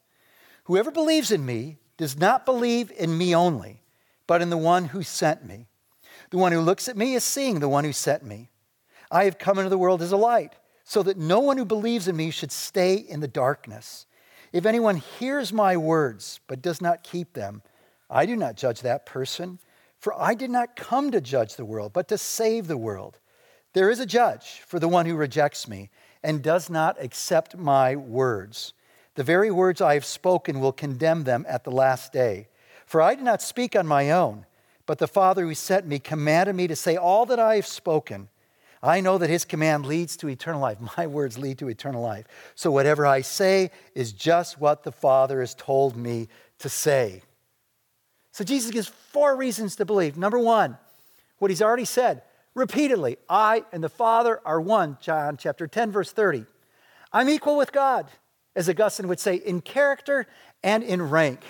Whoever 0.65 0.91
believes 0.91 1.31
in 1.31 1.45
me 1.45 1.77
does 1.97 2.17
not 2.17 2.45
believe 2.45 2.91
in 2.91 3.17
me 3.17 3.35
only, 3.35 3.81
but 4.27 4.41
in 4.41 4.49
the 4.49 4.57
one 4.57 4.85
who 4.85 5.03
sent 5.03 5.45
me. 5.45 5.67
The 6.31 6.37
one 6.37 6.51
who 6.51 6.61
looks 6.61 6.87
at 6.87 6.97
me 6.97 7.13
is 7.13 7.23
seeing 7.23 7.59
the 7.59 7.69
one 7.69 7.83
who 7.83 7.93
sent 7.93 8.23
me. 8.23 8.49
I 9.11 9.25
have 9.25 9.37
come 9.37 9.57
into 9.57 9.69
the 9.69 9.77
world 9.77 10.01
as 10.01 10.11
a 10.11 10.17
light, 10.17 10.55
so 10.83 11.01
that 11.03 11.17
no 11.17 11.39
one 11.39 11.57
who 11.57 11.65
believes 11.65 12.07
in 12.07 12.15
me 12.15 12.31
should 12.31 12.51
stay 12.51 12.95
in 12.95 13.19
the 13.19 13.27
darkness. 13.27 14.05
If 14.51 14.65
anyone 14.65 14.97
hears 14.97 15.51
my 15.51 15.77
words 15.77 16.39
but 16.47 16.61
does 16.61 16.81
not 16.81 17.03
keep 17.03 17.33
them, 17.33 17.61
I 18.09 18.25
do 18.25 18.35
not 18.35 18.55
judge 18.55 18.81
that 18.81 19.05
person. 19.05 19.59
For 19.99 20.13
I 20.19 20.35
did 20.35 20.51
not 20.51 20.75
come 20.75 21.09
to 21.11 21.19
judge 21.19 21.55
the 21.55 21.65
world, 21.65 21.91
but 21.91 22.07
to 22.09 22.17
save 22.17 22.67
the 22.67 22.77
world. 22.77 23.17
There 23.73 23.89
is 23.89 23.99
a 23.99 24.05
judge 24.05 24.61
for 24.67 24.79
the 24.79 24.87
one 24.87 25.07
who 25.07 25.15
rejects 25.15 25.67
me 25.67 25.89
and 26.23 26.43
does 26.43 26.69
not 26.69 27.01
accept 27.03 27.57
my 27.57 27.95
words. 27.95 28.74
The 29.15 29.23
very 29.23 29.49
words 29.49 29.81
I 29.81 29.93
have 29.95 30.05
spoken 30.05 30.59
will 30.59 30.71
condemn 30.71 31.23
them 31.23 31.45
at 31.47 31.63
the 31.63 31.71
last 31.71 32.13
day. 32.13 32.47
For 32.85 33.01
I 33.01 33.15
did 33.15 33.23
not 33.23 33.41
speak 33.41 33.75
on 33.75 33.87
my 33.87 34.11
own, 34.11 34.45
but 34.85 34.99
the 34.99 35.07
Father 35.07 35.45
who 35.45 35.55
sent 35.55 35.87
me 35.87 35.99
commanded 35.99 36.55
me 36.55 36.67
to 36.67 36.75
say 36.75 36.95
all 36.95 37.25
that 37.25 37.39
I 37.39 37.55
have 37.55 37.65
spoken. 37.65 38.29
I 38.83 39.01
know 39.01 39.17
that 39.17 39.29
his 39.29 39.45
command 39.45 39.85
leads 39.85 40.15
to 40.17 40.29
eternal 40.29 40.61
life. 40.61 40.77
My 40.97 41.07
words 41.07 41.37
lead 41.37 41.57
to 41.59 41.69
eternal 41.69 42.03
life. 42.03 42.25
So 42.53 42.69
whatever 42.71 43.05
I 43.05 43.21
say 43.21 43.71
is 43.95 44.11
just 44.11 44.59
what 44.59 44.83
the 44.83 44.91
Father 44.91 45.39
has 45.39 45.55
told 45.55 45.97
me 45.97 46.27
to 46.59 46.69
say. 46.69 47.23
So 48.31 48.43
Jesus 48.43 48.69
gives 48.69 48.87
four 48.87 49.35
reasons 49.35 49.77
to 49.77 49.85
believe. 49.85 50.17
Number 50.17 50.37
one, 50.37 50.77
what 51.39 51.49
he's 51.51 51.61
already 51.61 51.85
said 51.85 52.21
repeatedly 52.53 53.17
I 53.29 53.65
and 53.71 53.83
the 53.83 53.89
Father 53.89 54.39
are 54.45 54.61
one, 54.61 54.97
John 55.01 55.37
chapter 55.37 55.67
10, 55.67 55.91
verse 55.91 56.11
30. 56.11 56.45
I'm 57.11 57.29
equal 57.29 57.57
with 57.57 57.71
God, 57.71 58.07
as 58.55 58.69
Augustine 58.69 59.07
would 59.07 59.19
say, 59.19 59.35
in 59.35 59.61
character 59.61 60.27
and 60.63 60.83
in 60.83 61.09
rank. 61.09 61.41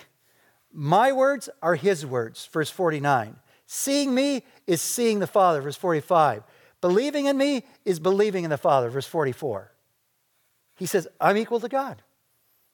My 0.72 1.12
words 1.12 1.50
are 1.62 1.76
his 1.76 2.06
words, 2.06 2.48
verse 2.52 2.70
49. 2.70 3.38
Seeing 3.68 4.14
me 4.14 4.44
is 4.68 4.82
seeing 4.82 5.20
the 5.20 5.28
Father, 5.28 5.62
verse 5.62 5.78
45. 5.78 6.44
Believing 6.82 7.26
in 7.26 7.38
me 7.38 7.64
is 7.84 8.00
believing 8.00 8.44
in 8.44 8.50
the 8.50 8.58
Father, 8.58 8.90
verse 8.90 9.08
44. 9.08 9.72
He 10.76 10.86
says, 10.86 11.08
I'm 11.20 11.38
equal 11.38 11.60
to 11.62 11.70
God 11.70 12.02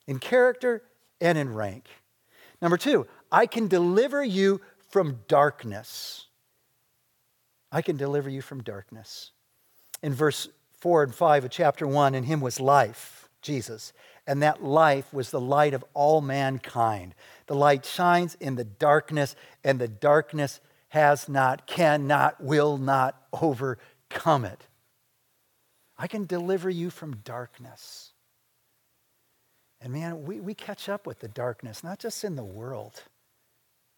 in 0.08 0.20
character 0.20 0.84
and 1.20 1.38
in 1.38 1.54
rank. 1.54 1.86
Number 2.62 2.78
two, 2.78 3.08
I 3.32 3.46
can 3.46 3.68
deliver 3.68 4.24
you 4.24 4.62
from 4.90 5.20
darkness. 5.28 6.26
I 7.72 7.82
can 7.82 7.96
deliver 7.96 8.30
you 8.30 8.42
from 8.42 8.64
darkness. 8.64 9.32
In 10.04 10.14
verse 10.14 10.50
4 10.80 11.04
and 11.04 11.16
5 11.16 11.46
of 11.46 11.52
chapter 11.52 11.88
1, 11.88 12.16
in 12.16 12.24
him 12.24 12.42
was 12.42 12.60
life, 12.60 13.30
Jesus, 13.42 13.94
and 14.28 14.42
that 14.42 14.64
life 14.64 15.14
was 15.14 15.32
the 15.32 15.42
light 15.42 15.74
of 15.74 15.84
all 15.94 16.22
mankind. 16.22 17.16
The 17.48 17.56
light 17.56 17.86
shines 17.86 18.36
in 18.36 18.56
the 18.56 18.64
darkness, 18.64 19.36
and 19.64 19.80
the 19.80 19.88
darkness 19.88 20.60
has 20.90 21.28
not, 21.28 21.68
cannot, 21.68 22.44
will 22.44 22.78
not 22.78 23.22
overcome 23.34 24.46
it. 24.46 24.68
I 25.98 26.08
can 26.08 26.26
deliver 26.26 26.70
you 26.70 26.90
from 26.90 27.18
darkness. 27.18 28.12
And 29.82 29.94
man, 29.94 30.24
we, 30.24 30.40
we 30.40 30.54
catch 30.54 30.90
up 30.90 31.08
with 31.08 31.20
the 31.20 31.28
darkness, 31.28 31.84
not 31.84 32.00
just 32.00 32.24
in 32.24 32.36
the 32.36 32.44
world, 32.44 33.04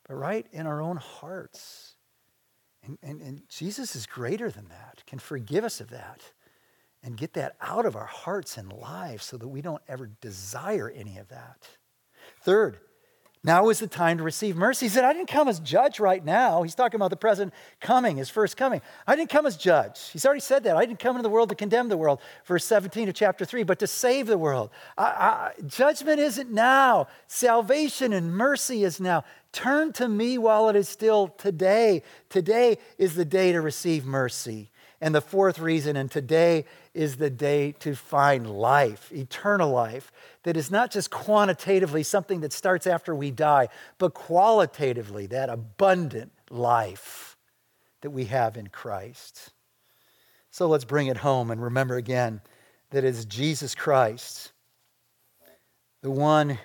but 0.07 0.15
right 0.15 0.45
in 0.51 0.65
our 0.65 0.81
own 0.81 0.97
hearts. 0.97 1.95
And, 2.83 2.97
and, 3.03 3.21
and 3.21 3.41
Jesus 3.49 3.95
is 3.95 4.05
greater 4.05 4.49
than 4.49 4.69
that, 4.69 5.03
can 5.05 5.19
forgive 5.19 5.63
us 5.63 5.81
of 5.81 5.89
that 5.89 6.21
and 7.03 7.17
get 7.17 7.33
that 7.33 7.55
out 7.61 7.85
of 7.85 7.95
our 7.95 8.05
hearts 8.05 8.57
and 8.57 8.71
lives 8.71 9.25
so 9.25 9.37
that 9.37 9.47
we 9.47 9.61
don't 9.61 9.81
ever 9.87 10.09
desire 10.21 10.89
any 10.89 11.17
of 11.17 11.27
that. 11.27 11.67
Third, 12.41 12.79
Now 13.43 13.67
is 13.67 13.79
the 13.79 13.87
time 13.87 14.19
to 14.19 14.23
receive 14.23 14.55
mercy. 14.55 14.85
He 14.85 14.89
said, 14.89 15.03
I 15.03 15.11
didn't 15.11 15.27
come 15.27 15.49
as 15.49 15.59
judge 15.59 15.99
right 15.99 16.23
now. 16.23 16.63
He's 16.63 16.75
talking 16.75 16.95
about 16.95 17.09
the 17.09 17.17
present 17.17 17.53
coming, 17.81 18.15
his 18.15 18.29
first 18.29 18.55
coming. 18.55 18.81
I 19.05 19.17
didn't 19.17 19.31
come 19.31 19.45
as 19.45 19.57
judge. 19.57 19.99
He's 20.11 20.25
already 20.25 20.39
said 20.39 20.63
that. 20.63 20.77
I 20.77 20.85
didn't 20.85 20.99
come 20.99 21.17
into 21.17 21.23
the 21.23 21.29
world 21.29 21.49
to 21.49 21.55
condemn 21.55 21.89
the 21.89 21.97
world, 21.97 22.21
verse 22.45 22.63
17 22.63 23.09
of 23.09 23.15
chapter 23.15 23.43
3, 23.43 23.63
but 23.63 23.79
to 23.79 23.87
save 23.87 24.27
the 24.27 24.37
world. 24.37 24.69
I, 24.97 25.03
I, 25.03 25.51
judgment 25.67 26.19
isn't 26.19 26.51
now, 26.51 27.07
salvation 27.27 28.13
and 28.13 28.33
mercy 28.33 28.85
is 28.85 29.01
now. 29.01 29.25
Turn 29.51 29.91
to 29.93 30.07
me 30.07 30.37
while 30.37 30.69
it 30.69 30.77
is 30.77 30.87
still 30.87 31.27
today. 31.27 32.01
Today 32.29 32.77
is 32.97 33.15
the 33.15 33.25
day 33.25 33.51
to 33.51 33.59
receive 33.59 34.05
mercy. 34.05 34.71
And 35.01 35.13
the 35.13 35.19
fourth 35.19 35.59
reason, 35.59 35.97
and 35.97 36.09
today 36.09 36.63
is 36.93 37.17
the 37.17 37.29
day 37.29 37.71
to 37.79 37.95
find 37.95 38.49
life, 38.49 39.11
eternal 39.11 39.71
life, 39.71 40.11
that 40.43 40.55
is 40.55 40.69
not 40.69 40.91
just 40.91 41.09
quantitatively 41.09 42.03
something 42.03 42.41
that 42.41 42.53
starts 42.53 42.85
after 42.85 43.15
we 43.15 43.31
die, 43.31 43.67
but 43.97 44.13
qualitatively 44.13 45.25
that 45.27 45.49
abundant 45.49 46.31
life 46.49 47.35
that 48.01 48.11
we 48.11 48.25
have 48.25 48.57
in 48.57 48.67
Christ. 48.67 49.51
So 50.51 50.67
let's 50.67 50.85
bring 50.85 51.07
it 51.07 51.17
home 51.17 51.49
and 51.49 51.61
remember 51.61 51.95
again 51.95 52.41
that 52.91 53.03
it's 53.03 53.25
Jesus 53.25 53.73
Christ, 53.73 54.51
the 56.01 56.11
one 56.11 56.59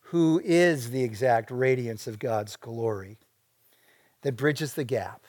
who 0.00 0.40
is 0.44 0.90
the 0.90 1.04
exact 1.04 1.52
radiance 1.52 2.08
of 2.08 2.18
God's 2.18 2.56
glory, 2.56 3.18
that 4.22 4.36
bridges 4.36 4.74
the 4.74 4.84
gap 4.84 5.22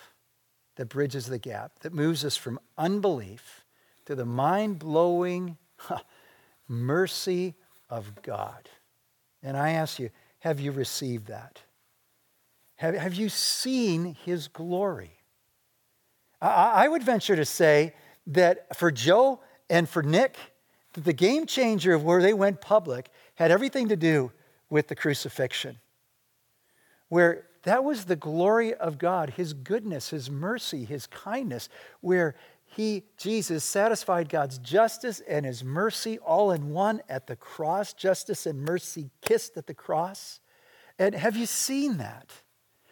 that 0.82 0.90
bridges 0.90 1.28
the 1.28 1.38
gap, 1.38 1.80
that 1.80 1.94
moves 1.94 2.24
us 2.26 2.36
from 2.36 2.60
unbelief 2.78 3.61
to 4.06 4.16
the 4.16 4.26
mind 4.26 4.80
blowing 4.80 5.58
mercy 6.68 7.56
of 7.90 8.22
God. 8.22 8.70
And 9.44 9.58
I 9.58 9.72
ask 9.72 10.00
you, 10.00 10.10
have 10.40 10.60
you 10.60 10.72
received 10.72 11.28
that? 11.28 11.62
Have, 12.76 12.96
have 12.96 13.14
you 13.14 13.30
seen 13.30 14.16
his 14.26 14.48
glory? 14.48 15.20
I, 16.42 16.86
I 16.86 16.88
would 16.88 17.04
venture 17.04 17.36
to 17.36 17.46
say 17.46 17.94
that 18.28 18.76
for 18.76 18.92
Joe 18.92 19.40
and 19.70 19.88
for 19.88 20.02
Nick, 20.02 20.36
that 20.94 21.04
the 21.04 21.14
game 21.14 21.46
changer 21.46 21.94
of 21.94 22.04
where 22.04 22.22
they 22.22 22.34
went 22.34 22.62
public 22.62 23.10
had 23.36 23.52
everything 23.52 23.90
to 23.90 23.96
do 23.96 24.32
with 24.70 24.88
the 24.88 24.96
crucifixion, 24.96 25.78
where 27.10 27.46
that 27.64 27.84
was 27.84 28.06
the 28.06 28.16
glory 28.16 28.74
of 28.74 28.98
God, 28.98 29.32
His 29.32 29.54
goodness, 29.54 30.10
His 30.10 30.30
mercy, 30.30 30.86
His 30.86 31.06
kindness, 31.08 31.70
where 32.00 32.36
He, 32.74 33.04
Jesus, 33.18 33.64
satisfied 33.64 34.30
God's 34.30 34.58
justice 34.58 35.22
and 35.28 35.46
His 35.46 35.64
mercy 35.64 36.18
all 36.20 36.52
in 36.52 36.70
one 36.70 37.02
at 37.10 37.28
the 37.28 37.36
cross, 37.36 37.94
justice 37.94 38.46
and 38.46 38.64
mercy 38.64 39.12
kissed 39.22 39.58
at 39.58 39.68
the 39.68 39.74
cross. 39.74 40.40
And 40.98 41.14
have 41.14 41.36
you 41.36 41.46
seen 41.46 41.98
that? 41.98 42.32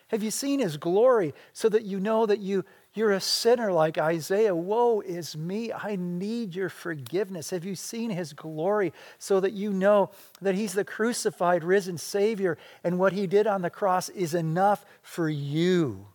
Have 0.10 0.22
you 0.22 0.32
seen 0.32 0.60
His 0.60 0.78
glory 0.78 1.34
so 1.54 1.70
that 1.70 1.84
you 1.84 2.00
know 2.00 2.26
that 2.26 2.40
you 2.40 2.66
you're 2.94 3.12
a 3.12 3.22
sinner 3.22 3.72
like 3.72 3.98
Isaiah. 3.98 4.56
Woe 4.56 5.02
is 5.02 5.38
me. 5.38 5.72
I 5.72 5.96
need 5.96 6.56
your 6.56 6.70
forgiveness. 6.70 7.52
Have 7.52 7.64
you 7.64 7.76
seen 7.76 8.10
his 8.10 8.34
glory 8.34 8.94
so 9.20 9.40
that 9.40 9.54
you 9.54 9.72
know 9.72 10.10
that 10.42 10.56
he's 10.56 10.74
the 10.74 10.84
crucified, 10.84 11.64
risen 11.64 11.98
Savior 11.98 12.58
and 12.84 12.98
what 12.98 13.14
he 13.14 13.28
did 13.28 13.46
on 13.46 13.62
the 13.62 13.70
cross 13.70 14.10
is 14.10 14.34
enough 14.34 14.86
for 15.02 15.30
you? 15.30 16.08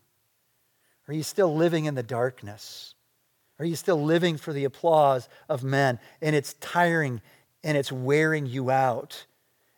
Are 1.07 1.15
you 1.15 1.23
still 1.23 1.55
living 1.55 1.85
in 1.85 1.95
the 1.95 2.03
darkness? 2.03 2.94
Are 3.59 3.65
you 3.65 3.77
still 3.77 4.03
living 4.03 4.37
for 4.37 4.53
the 4.53 4.65
applause 4.65 5.29
of 5.49 5.63
men? 5.63 5.99
And 6.21 6.35
it's 6.35 6.55
tiring 6.55 7.21
and 7.63 7.77
it's 7.77 7.93
wearing 7.93 8.47
you 8.47 8.71
out. 8.71 9.27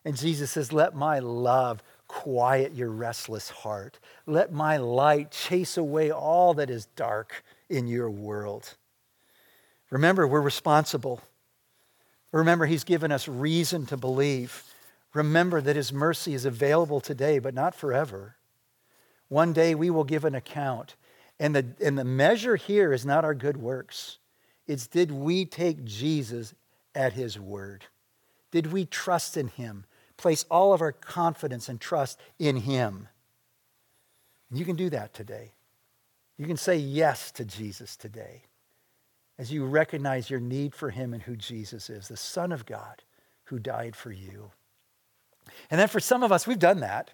And 0.05 0.17
Jesus 0.17 0.51
says, 0.51 0.73
Let 0.73 0.95
my 0.95 1.19
love 1.19 1.83
quiet 2.09 2.75
your 2.75 2.91
restless 2.91 3.51
heart. 3.51 3.99
Let 4.27 4.53
my 4.53 4.77
light 4.77 5.31
chase 5.31 5.77
away 5.77 6.11
all 6.11 6.55
that 6.55 6.71
is 6.71 6.87
dark 6.97 7.45
in 7.69 7.87
your 7.87 8.11
world. 8.11 8.77
Remember, 9.91 10.27
we're 10.27 10.41
responsible. 10.41 11.21
Remember, 12.33 12.67
He's 12.67 12.85
given 12.85 13.13
us 13.13 13.29
reason 13.29 13.87
to 13.87 13.97
believe. 13.97 14.65
Remember 15.13 15.61
that 15.61 15.77
His 15.77 15.93
mercy 15.93 16.35
is 16.35 16.45
available 16.45 17.01
today, 17.01 17.39
but 17.39 17.55
not 17.55 17.75
forever. 17.75 18.37
One 19.29 19.53
day 19.53 19.75
we 19.75 19.91
will 19.91 20.05
give 20.05 20.25
an 20.25 20.35
account. 20.35 20.95
And 21.39 21.55
the, 21.55 21.67
and 21.85 21.99
the 21.99 22.05
measure 22.05 22.57
here 22.57 22.93
is 22.93 23.05
not 23.05 23.25
our 23.25 23.35
good 23.35 23.57
works. 23.57 24.19
It's 24.67 24.87
did 24.87 25.11
we 25.13 25.45
take 25.45 25.85
Jesus 25.85 26.55
at 26.95 27.13
his 27.13 27.39
word? 27.39 27.85
Did 28.51 28.73
we 28.73 28.87
trust 28.87 29.37
in 29.37 29.49
him? 29.49 29.85
place 30.17 30.45
all 30.51 30.73
of 30.73 30.81
our 30.81 30.93
confidence 30.93 31.69
and 31.69 31.81
trust 31.81 32.19
in 32.39 32.57
Him. 32.57 33.09
And 34.51 34.59
you 34.59 34.65
can 34.65 34.77
do 34.77 34.91
that 34.91 35.15
today. 35.15 35.53
You 36.39 36.47
can 36.47 36.57
say 36.57 36.77
yes 36.77 37.31
to 37.33 37.45
Jesus 37.45 37.97
today 37.97 38.43
as 39.39 39.53
you 39.53 39.65
recognize 39.67 40.31
your 40.31 40.41
need 40.41 40.75
for 40.75 40.91
Him 40.91 41.13
and 41.13 41.23
who 41.23 41.37
Jesus 41.37 41.91
is, 41.91 42.09
the 42.09 42.17
Son 42.17 42.53
of 42.53 42.67
God 42.67 43.03
who 43.45 43.59
died 43.59 43.95
for 43.95 44.11
you. 44.11 44.51
And 45.71 45.81
then 45.81 45.89
for 45.89 46.01
some 46.01 46.23
of 46.23 46.33
us, 46.33 46.47
we've 46.47 46.59
done 46.59 46.81
that. 46.81 47.13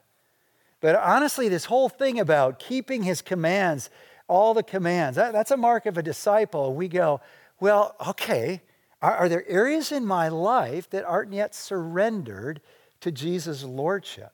But 0.81 0.97
honestly, 0.97 1.49
this 1.49 1.67
whole 1.67 1.89
thing 1.89 2.19
about 2.19 2.59
keeping 2.59 3.03
His 3.03 3.23
commands, 3.23 3.91
all 4.33 4.55
the 4.55 4.63
commands, 4.63 5.17
that, 5.17 5.33
that's 5.33 5.51
a 5.51 5.57
mark 5.57 5.87
of 5.87 5.99
a 5.99 6.03
disciple. 6.03 6.75
We 6.75 6.89
go, 6.89 7.21
well, 7.61 7.95
okay, 8.09 8.63
are, 9.01 9.17
are 9.17 9.29
there 9.29 9.45
areas 9.47 9.93
in 9.93 10.07
my 10.07 10.29
life 10.29 10.89
that 10.91 11.05
aren't 11.05 11.33
yet 11.33 11.55
surrendered 11.55 12.61
to 13.03 13.11
Jesus' 13.11 13.65
lordship. 13.65 14.33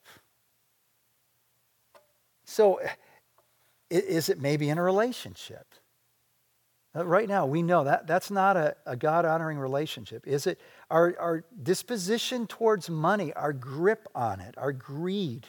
So, 2.44 2.80
is 3.90 4.28
it 4.28 4.40
maybe 4.40 4.68
in 4.68 4.78
a 4.78 4.82
relationship? 4.82 5.66
Uh, 6.94 7.04
right 7.04 7.28
now, 7.28 7.46
we 7.46 7.62
know 7.62 7.84
that 7.84 8.06
that's 8.06 8.30
not 8.30 8.56
a, 8.56 8.76
a 8.86 8.96
God 8.96 9.24
honoring 9.24 9.58
relationship. 9.58 10.26
Is 10.26 10.46
it 10.46 10.60
our, 10.90 11.14
our 11.18 11.44
disposition 11.62 12.46
towards 12.46 12.88
money, 12.88 13.32
our 13.34 13.52
grip 13.52 14.06
on 14.14 14.40
it, 14.40 14.54
our 14.56 14.72
greed, 14.72 15.46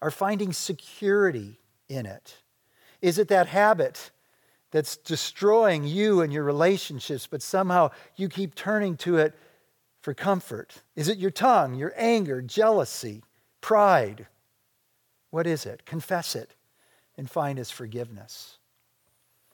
our 0.00 0.10
finding 0.10 0.52
security 0.52 1.58
in 1.88 2.06
it? 2.06 2.36
Is 3.04 3.18
it 3.18 3.28
that 3.28 3.48
habit 3.48 4.12
that's 4.70 4.96
destroying 4.96 5.84
you 5.84 6.22
and 6.22 6.32
your 6.32 6.42
relationships, 6.42 7.26
but 7.26 7.42
somehow 7.42 7.90
you 8.16 8.30
keep 8.30 8.54
turning 8.54 8.96
to 8.96 9.18
it 9.18 9.34
for 10.00 10.14
comfort? 10.14 10.80
Is 10.96 11.08
it 11.08 11.18
your 11.18 11.30
tongue, 11.30 11.74
your 11.74 11.92
anger, 11.98 12.40
jealousy, 12.40 13.22
pride? 13.60 14.26
What 15.28 15.46
is 15.46 15.66
it? 15.66 15.84
Confess 15.84 16.34
it 16.34 16.54
and 17.18 17.30
find 17.30 17.58
his 17.58 17.70
forgiveness. 17.70 18.56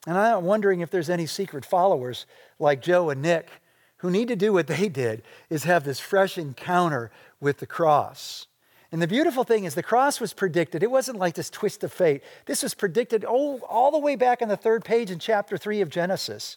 And 0.06 0.16
I'm 0.16 0.44
wondering 0.44 0.78
if 0.78 0.92
there's 0.92 1.10
any 1.10 1.26
secret 1.26 1.64
followers 1.64 2.26
like 2.60 2.80
Joe 2.80 3.10
and 3.10 3.20
Nick 3.20 3.48
who 3.96 4.12
need 4.12 4.28
to 4.28 4.36
do 4.36 4.52
what 4.52 4.68
they 4.68 4.88
did 4.88 5.24
is 5.50 5.64
have 5.64 5.82
this 5.82 5.98
fresh 5.98 6.38
encounter 6.38 7.10
with 7.40 7.58
the 7.58 7.66
cross. 7.66 8.46
And 8.92 9.00
the 9.00 9.06
beautiful 9.06 9.44
thing 9.44 9.64
is 9.64 9.74
the 9.74 9.82
cross 9.82 10.20
was 10.20 10.32
predicted. 10.32 10.82
It 10.82 10.90
wasn't 10.90 11.18
like 11.18 11.34
this 11.34 11.50
twist 11.50 11.84
of 11.84 11.92
fate. 11.92 12.22
This 12.46 12.62
was 12.62 12.74
predicted 12.74 13.24
oh, 13.26 13.60
all 13.68 13.92
the 13.92 13.98
way 13.98 14.16
back 14.16 14.42
on 14.42 14.48
the 14.48 14.56
third 14.56 14.84
page 14.84 15.10
in 15.10 15.18
chapter 15.18 15.56
3 15.56 15.80
of 15.80 15.90
Genesis 15.90 16.56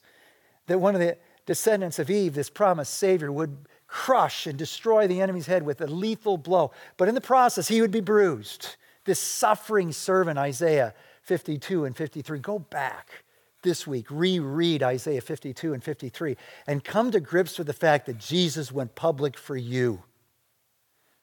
that 0.68 0.80
one 0.80 0.96
of 0.96 1.02
the 1.02 1.18
descendants 1.46 2.00
of 2.00 2.10
Eve, 2.10 2.34
this 2.34 2.50
promised 2.50 2.94
Savior, 2.94 3.32
would 3.32 3.58
crush 3.88 4.48
and 4.48 4.58
destroy 4.58 5.08
the 5.08 5.22
enemy's 5.22 5.46
head 5.46 5.64
with 5.64 5.82
a 5.82 5.88
lethal 5.88 6.38
blow. 6.38 6.72
But 6.98 7.10
in 7.10 7.16
the 7.16 7.22
process, 7.22 7.68
he 7.68 7.82
would 7.82 7.92
be 7.92 8.02
bruised. 8.02 8.76
This 9.06 9.20
suffering 9.20 9.92
servant, 9.92 10.40
Isaiah 10.40 10.94
52 11.24 11.86
and 11.86 11.96
53. 11.96 12.40
Go 12.40 12.60
back 12.60 13.24
this 13.62 13.86
week, 13.86 14.08
reread 14.10 14.84
Isaiah 14.84 15.22
52 15.22 15.74
and 15.74 15.84
53, 15.84 16.36
and 16.68 16.84
come 16.84 17.12
to 17.12 17.20
grips 17.20 17.58
with 17.58 17.68
the 17.68 17.74
fact 17.74 18.06
that 18.06 18.18
Jesus 18.18 18.72
went 18.72 18.96
public 18.96 19.38
for 19.38 19.56
you, 19.56 20.04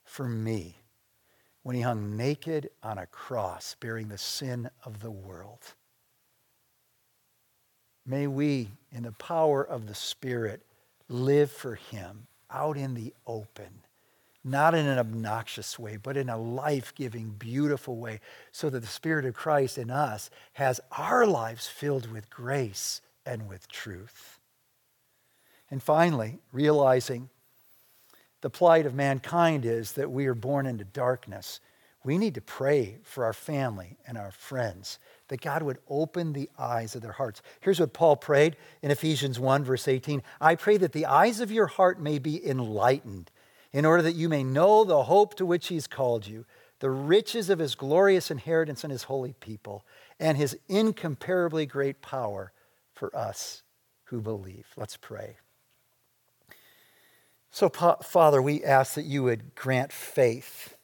for 0.05 0.27
me, 0.27 0.80
when 1.63 1.77
he 1.77 1.83
hung 1.83 2.17
naked 2.17 2.71
on 2.83 2.99
a 2.99 3.07
cross, 3.07 3.77
bearing 3.81 4.09
the 4.09 4.19
sin 4.19 4.71
of 4.85 5.01
the 5.01 5.11
world. 5.11 5.75
May 8.07 8.27
we, 8.27 8.71
in 8.91 9.03
the 9.03 9.13
power 9.13 9.63
of 9.63 9.87
the 9.87 9.95
Spirit, 9.95 10.63
live 11.09 11.51
for 11.51 11.75
him 11.75 12.27
out 12.51 12.77
in 12.77 12.95
the 12.95 13.13
open, 13.27 13.83
not 14.43 14.75
in 14.75 14.87
an 14.87 14.99
obnoxious 14.99 15.79
way, 15.79 15.97
but 15.97 16.17
in 16.17 16.29
a 16.29 16.39
life 16.39 16.95
giving, 16.95 17.31
beautiful 17.31 17.97
way, 17.97 18.21
so 18.53 18.71
that 18.71 18.81
the 18.81 18.87
Spirit 18.87 19.27
of 19.27 19.35
Christ 19.35 19.77
in 19.77 19.91
us 19.91 20.31
has 20.55 20.81
our 20.97 21.27
lives 21.27 21.67
filled 21.67 22.11
with 22.11 22.31
grace 22.31 23.03
and 23.27 23.49
with 23.49 23.69
truth. 23.69 24.41
And 25.71 25.83
finally, 25.83 26.39
realizing 26.53 27.29
the 28.41 28.51
plight 28.51 28.87
of 28.87 28.95
mankind 28.95 29.65
is 29.65 29.93
that 29.93 30.11
we 30.11 30.27
are 30.27 30.35
born 30.35 30.67
into 30.67 30.85
darkness. 30.85 31.61
We 32.03 32.17
need 32.17 32.35
to 32.35 32.41
pray 32.41 32.99
for 33.03 33.25
our 33.25 33.35
family 33.35 33.99
and 34.07 34.17
our 34.17 34.31
friends 34.31 34.99
that 35.29 35.43
God 35.43 35.63
would 35.63 35.79
open 35.89 36.33
the 36.33 36.49
eyes 36.59 36.95
of 36.95 37.03
their 37.03 37.13
hearts. 37.13 37.43
Here's 37.61 37.79
what 37.79 37.93
Paul 37.93 38.17
prayed 38.17 38.57
in 38.83 38.91
Ephesians 38.91 39.39
1, 39.39 39.65
verse 39.65 39.87
18 39.87 40.23
I 40.41 40.55
pray 40.55 40.79
that 40.79 40.93
the 40.93 41.07
eyes 41.07 41.41
of 41.41 41.53
your 41.53 41.67
heart 41.67 42.01
may 42.01 42.19
be 42.19 42.47
enlightened, 42.47 43.31
in 43.73 43.85
order 43.85 44.03
that 44.03 44.17
you 44.17 44.29
may 44.29 44.43
know 44.43 44.85
the 44.85 45.05
hope 45.05 45.35
to 45.37 45.47
which 45.47 45.69
he's 45.69 45.87
called 45.87 46.27
you, 46.27 46.47
the 46.81 46.91
riches 46.91 47.51
of 47.51 47.59
his 47.59 47.75
glorious 47.75 48.31
inheritance 48.31 48.83
in 48.83 48.91
his 48.91 49.05
holy 49.05 49.35
people, 49.35 49.85
and 50.19 50.39
his 50.39 50.59
incomparably 50.69 51.67
great 51.67 52.01
power 52.01 52.53
for 52.95 53.15
us 53.15 53.63
who 54.05 54.21
believe. 54.21 54.67
Let's 54.77 54.97
pray. 54.97 55.37
So, 57.51 57.69
Father, 57.69 58.41
we 58.41 58.63
ask 58.63 58.95
that 58.95 59.05
you 59.05 59.25
would 59.25 59.55
grant 59.55 59.93
faith, 59.93 60.77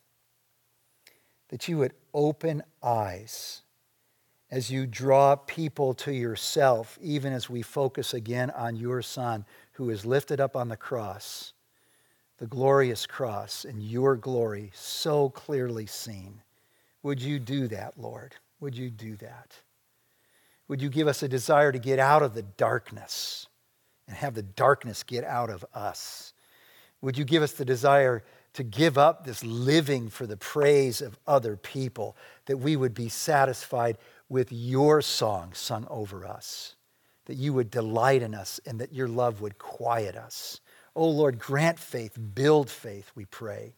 that 1.49 1.69
you 1.69 1.79
would 1.79 1.95
open 2.13 2.63
eyes 2.83 3.63
as 4.51 4.71
you 4.71 4.87
draw 4.87 5.37
people 5.37 5.95
to 5.95 6.13
yourself, 6.13 6.99
even 7.01 7.33
as 7.33 7.51
we 7.51 7.63
focus 7.63 8.15
again 8.15 8.51
on 8.51 8.77
your 8.77 9.03
Son 9.03 9.45
who 9.73 9.91
is 9.91 10.05
lifted 10.07 10.41
up 10.41 10.57
on 10.57 10.69
the 10.69 10.77
cross, 10.77 11.53
the 12.39 12.47
glorious 12.47 13.07
cross, 13.07 13.65
and 13.65 13.83
your 13.83 14.17
glory 14.17 14.71
so 14.75 15.29
clearly 15.31 15.87
seen. 15.87 16.43
Would 17.03 17.23
you 17.23 17.39
do 17.39 17.69
that, 17.69 17.95
Lord? 17.97 18.35
Would 18.61 18.77
you 18.77 18.91
do 18.91 19.17
that? 19.17 19.53
Would 20.69 20.83
you 20.83 20.89
give 20.89 21.07
us 21.07 21.23
a 21.23 21.29
desire 21.29 21.71
to 21.71 21.79
get 21.79 21.99
out 21.99 22.23
of 22.23 22.35
the 22.35 22.43
darkness 22.43 23.47
and 24.09 24.17
have 24.17 24.35
the 24.35 24.43
darkness 24.43 25.03
get 25.05 25.23
out 25.25 25.51
of 25.51 25.65
us? 25.73 26.33
Would 27.07 27.17
you 27.17 27.25
give 27.25 27.45
us 27.45 27.53
the 27.53 27.65
desire 27.65 28.25
to 28.55 28.65
give 28.65 28.99
up 28.99 29.25
this 29.25 29.45
living 29.45 30.09
for 30.09 30.27
the 30.27 30.37
praise 30.37 31.01
of 31.01 31.17
other 31.25 31.57
people, 31.57 32.17
that 32.47 32.57
we 32.57 32.75
would 32.75 32.95
be 32.95 33.09
satisfied 33.09 33.97
with 34.29 34.51
your 34.51 35.01
song 35.03 35.53
sung 35.53 35.87
over 35.89 36.27
us, 36.27 36.75
that 37.27 37.37
you 37.37 37.53
would 37.53 37.71
delight 37.71 38.23
in 38.23 38.35
us, 38.35 38.59
and 38.67 38.81
that 38.81 38.93
your 38.93 39.07
love 39.07 39.41
would 39.41 39.57
quiet 39.57 40.17
us. 40.17 40.61
Oh 40.97 41.09
Lord, 41.09 41.39
grant 41.39 41.79
faith, 41.79 42.19
build 42.35 42.69
faith, 42.69 43.13
we 43.15 43.25
pray. 43.25 43.77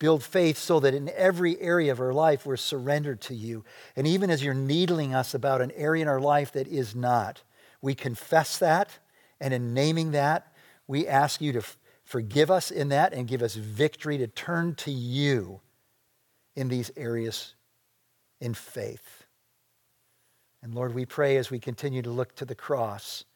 Build 0.00 0.24
faith 0.24 0.58
so 0.58 0.80
that 0.80 0.94
in 0.94 1.10
every 1.10 1.60
area 1.60 1.92
of 1.92 2.00
our 2.00 2.12
life 2.12 2.44
we're 2.44 2.56
surrendered 2.56 3.20
to 3.20 3.36
you. 3.36 3.64
And 3.94 4.04
even 4.04 4.30
as 4.30 4.42
you're 4.42 4.52
needling 4.52 5.14
us 5.14 5.32
about 5.32 5.60
an 5.60 5.70
area 5.76 6.02
in 6.02 6.08
our 6.08 6.20
life 6.20 6.50
that 6.54 6.66
is 6.66 6.96
not, 6.96 7.40
we 7.80 7.94
confess 7.94 8.58
that. 8.58 8.98
And 9.40 9.54
in 9.54 9.74
naming 9.74 10.10
that, 10.10 10.52
we 10.88 11.06
ask 11.06 11.40
you 11.40 11.52
to 11.52 11.62
forgive 12.08 12.50
us 12.50 12.70
in 12.70 12.88
that 12.88 13.12
and 13.12 13.28
give 13.28 13.42
us 13.42 13.54
victory 13.54 14.16
to 14.16 14.26
turn 14.26 14.74
to 14.74 14.90
you 14.90 15.60
in 16.56 16.68
these 16.68 16.90
areas 16.96 17.54
in 18.40 18.54
faith. 18.54 19.26
And 20.62 20.74
Lord, 20.74 20.94
we 20.94 21.04
pray 21.04 21.36
as 21.36 21.50
we 21.50 21.58
continue 21.58 22.00
to 22.00 22.08
look 22.08 22.34
to 22.36 22.46
the 22.46 22.54
cross 22.54 23.26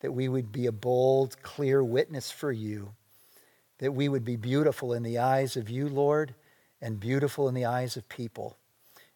that 0.00 0.10
we 0.10 0.28
would 0.28 0.50
be 0.50 0.66
a 0.66 0.72
bold, 0.72 1.40
clear 1.44 1.84
witness 1.84 2.28
for 2.28 2.50
you, 2.50 2.92
that 3.78 3.92
we 3.92 4.08
would 4.08 4.24
be 4.24 4.34
beautiful 4.34 4.94
in 4.94 5.04
the 5.04 5.18
eyes 5.18 5.56
of 5.56 5.70
you, 5.70 5.88
Lord, 5.88 6.34
and 6.82 6.98
beautiful 6.98 7.48
in 7.48 7.54
the 7.54 7.66
eyes 7.66 7.96
of 7.96 8.08
people, 8.08 8.56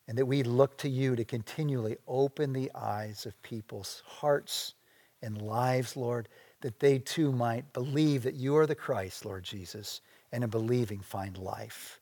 and 0.07 0.17
that 0.17 0.27
we 0.27 0.45
look 0.45 0.79
to 0.79 0.88
you 0.88 1.17
to 1.17 1.25
continually 1.25 1.97
open 2.07 2.53
the 2.53 2.71
eyes 2.73 3.27
of 3.27 3.43
people's 3.43 4.05
hearts 4.07 4.75
and 5.23 5.43
lives, 5.43 5.97
Lord, 5.97 6.29
that 6.62 6.81
they 6.81 6.98
too 6.98 7.31
might 7.33 7.72
believe 7.72 8.22
that 8.22 8.35
you 8.35 8.57
are 8.57 8.66
the 8.66 8.75
Christ, 8.75 9.25
Lord 9.25 9.44
Jesus, 9.44 10.01
and 10.33 10.42
in 10.42 10.51
believing 10.51 11.01
find 11.01 11.37
life. 11.37 12.01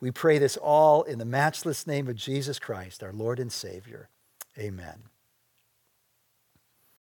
We 0.00 0.10
pray 0.10 0.38
this 0.38 0.56
all 0.56 1.02
in 1.02 1.18
the 1.18 1.24
matchless 1.24 1.86
name 1.86 2.08
of 2.08 2.16
Jesus 2.16 2.58
Christ, 2.58 3.02
our 3.02 3.12
Lord 3.12 3.38
and 3.38 3.52
Savior. 3.52 4.08
Amen. 4.58 5.02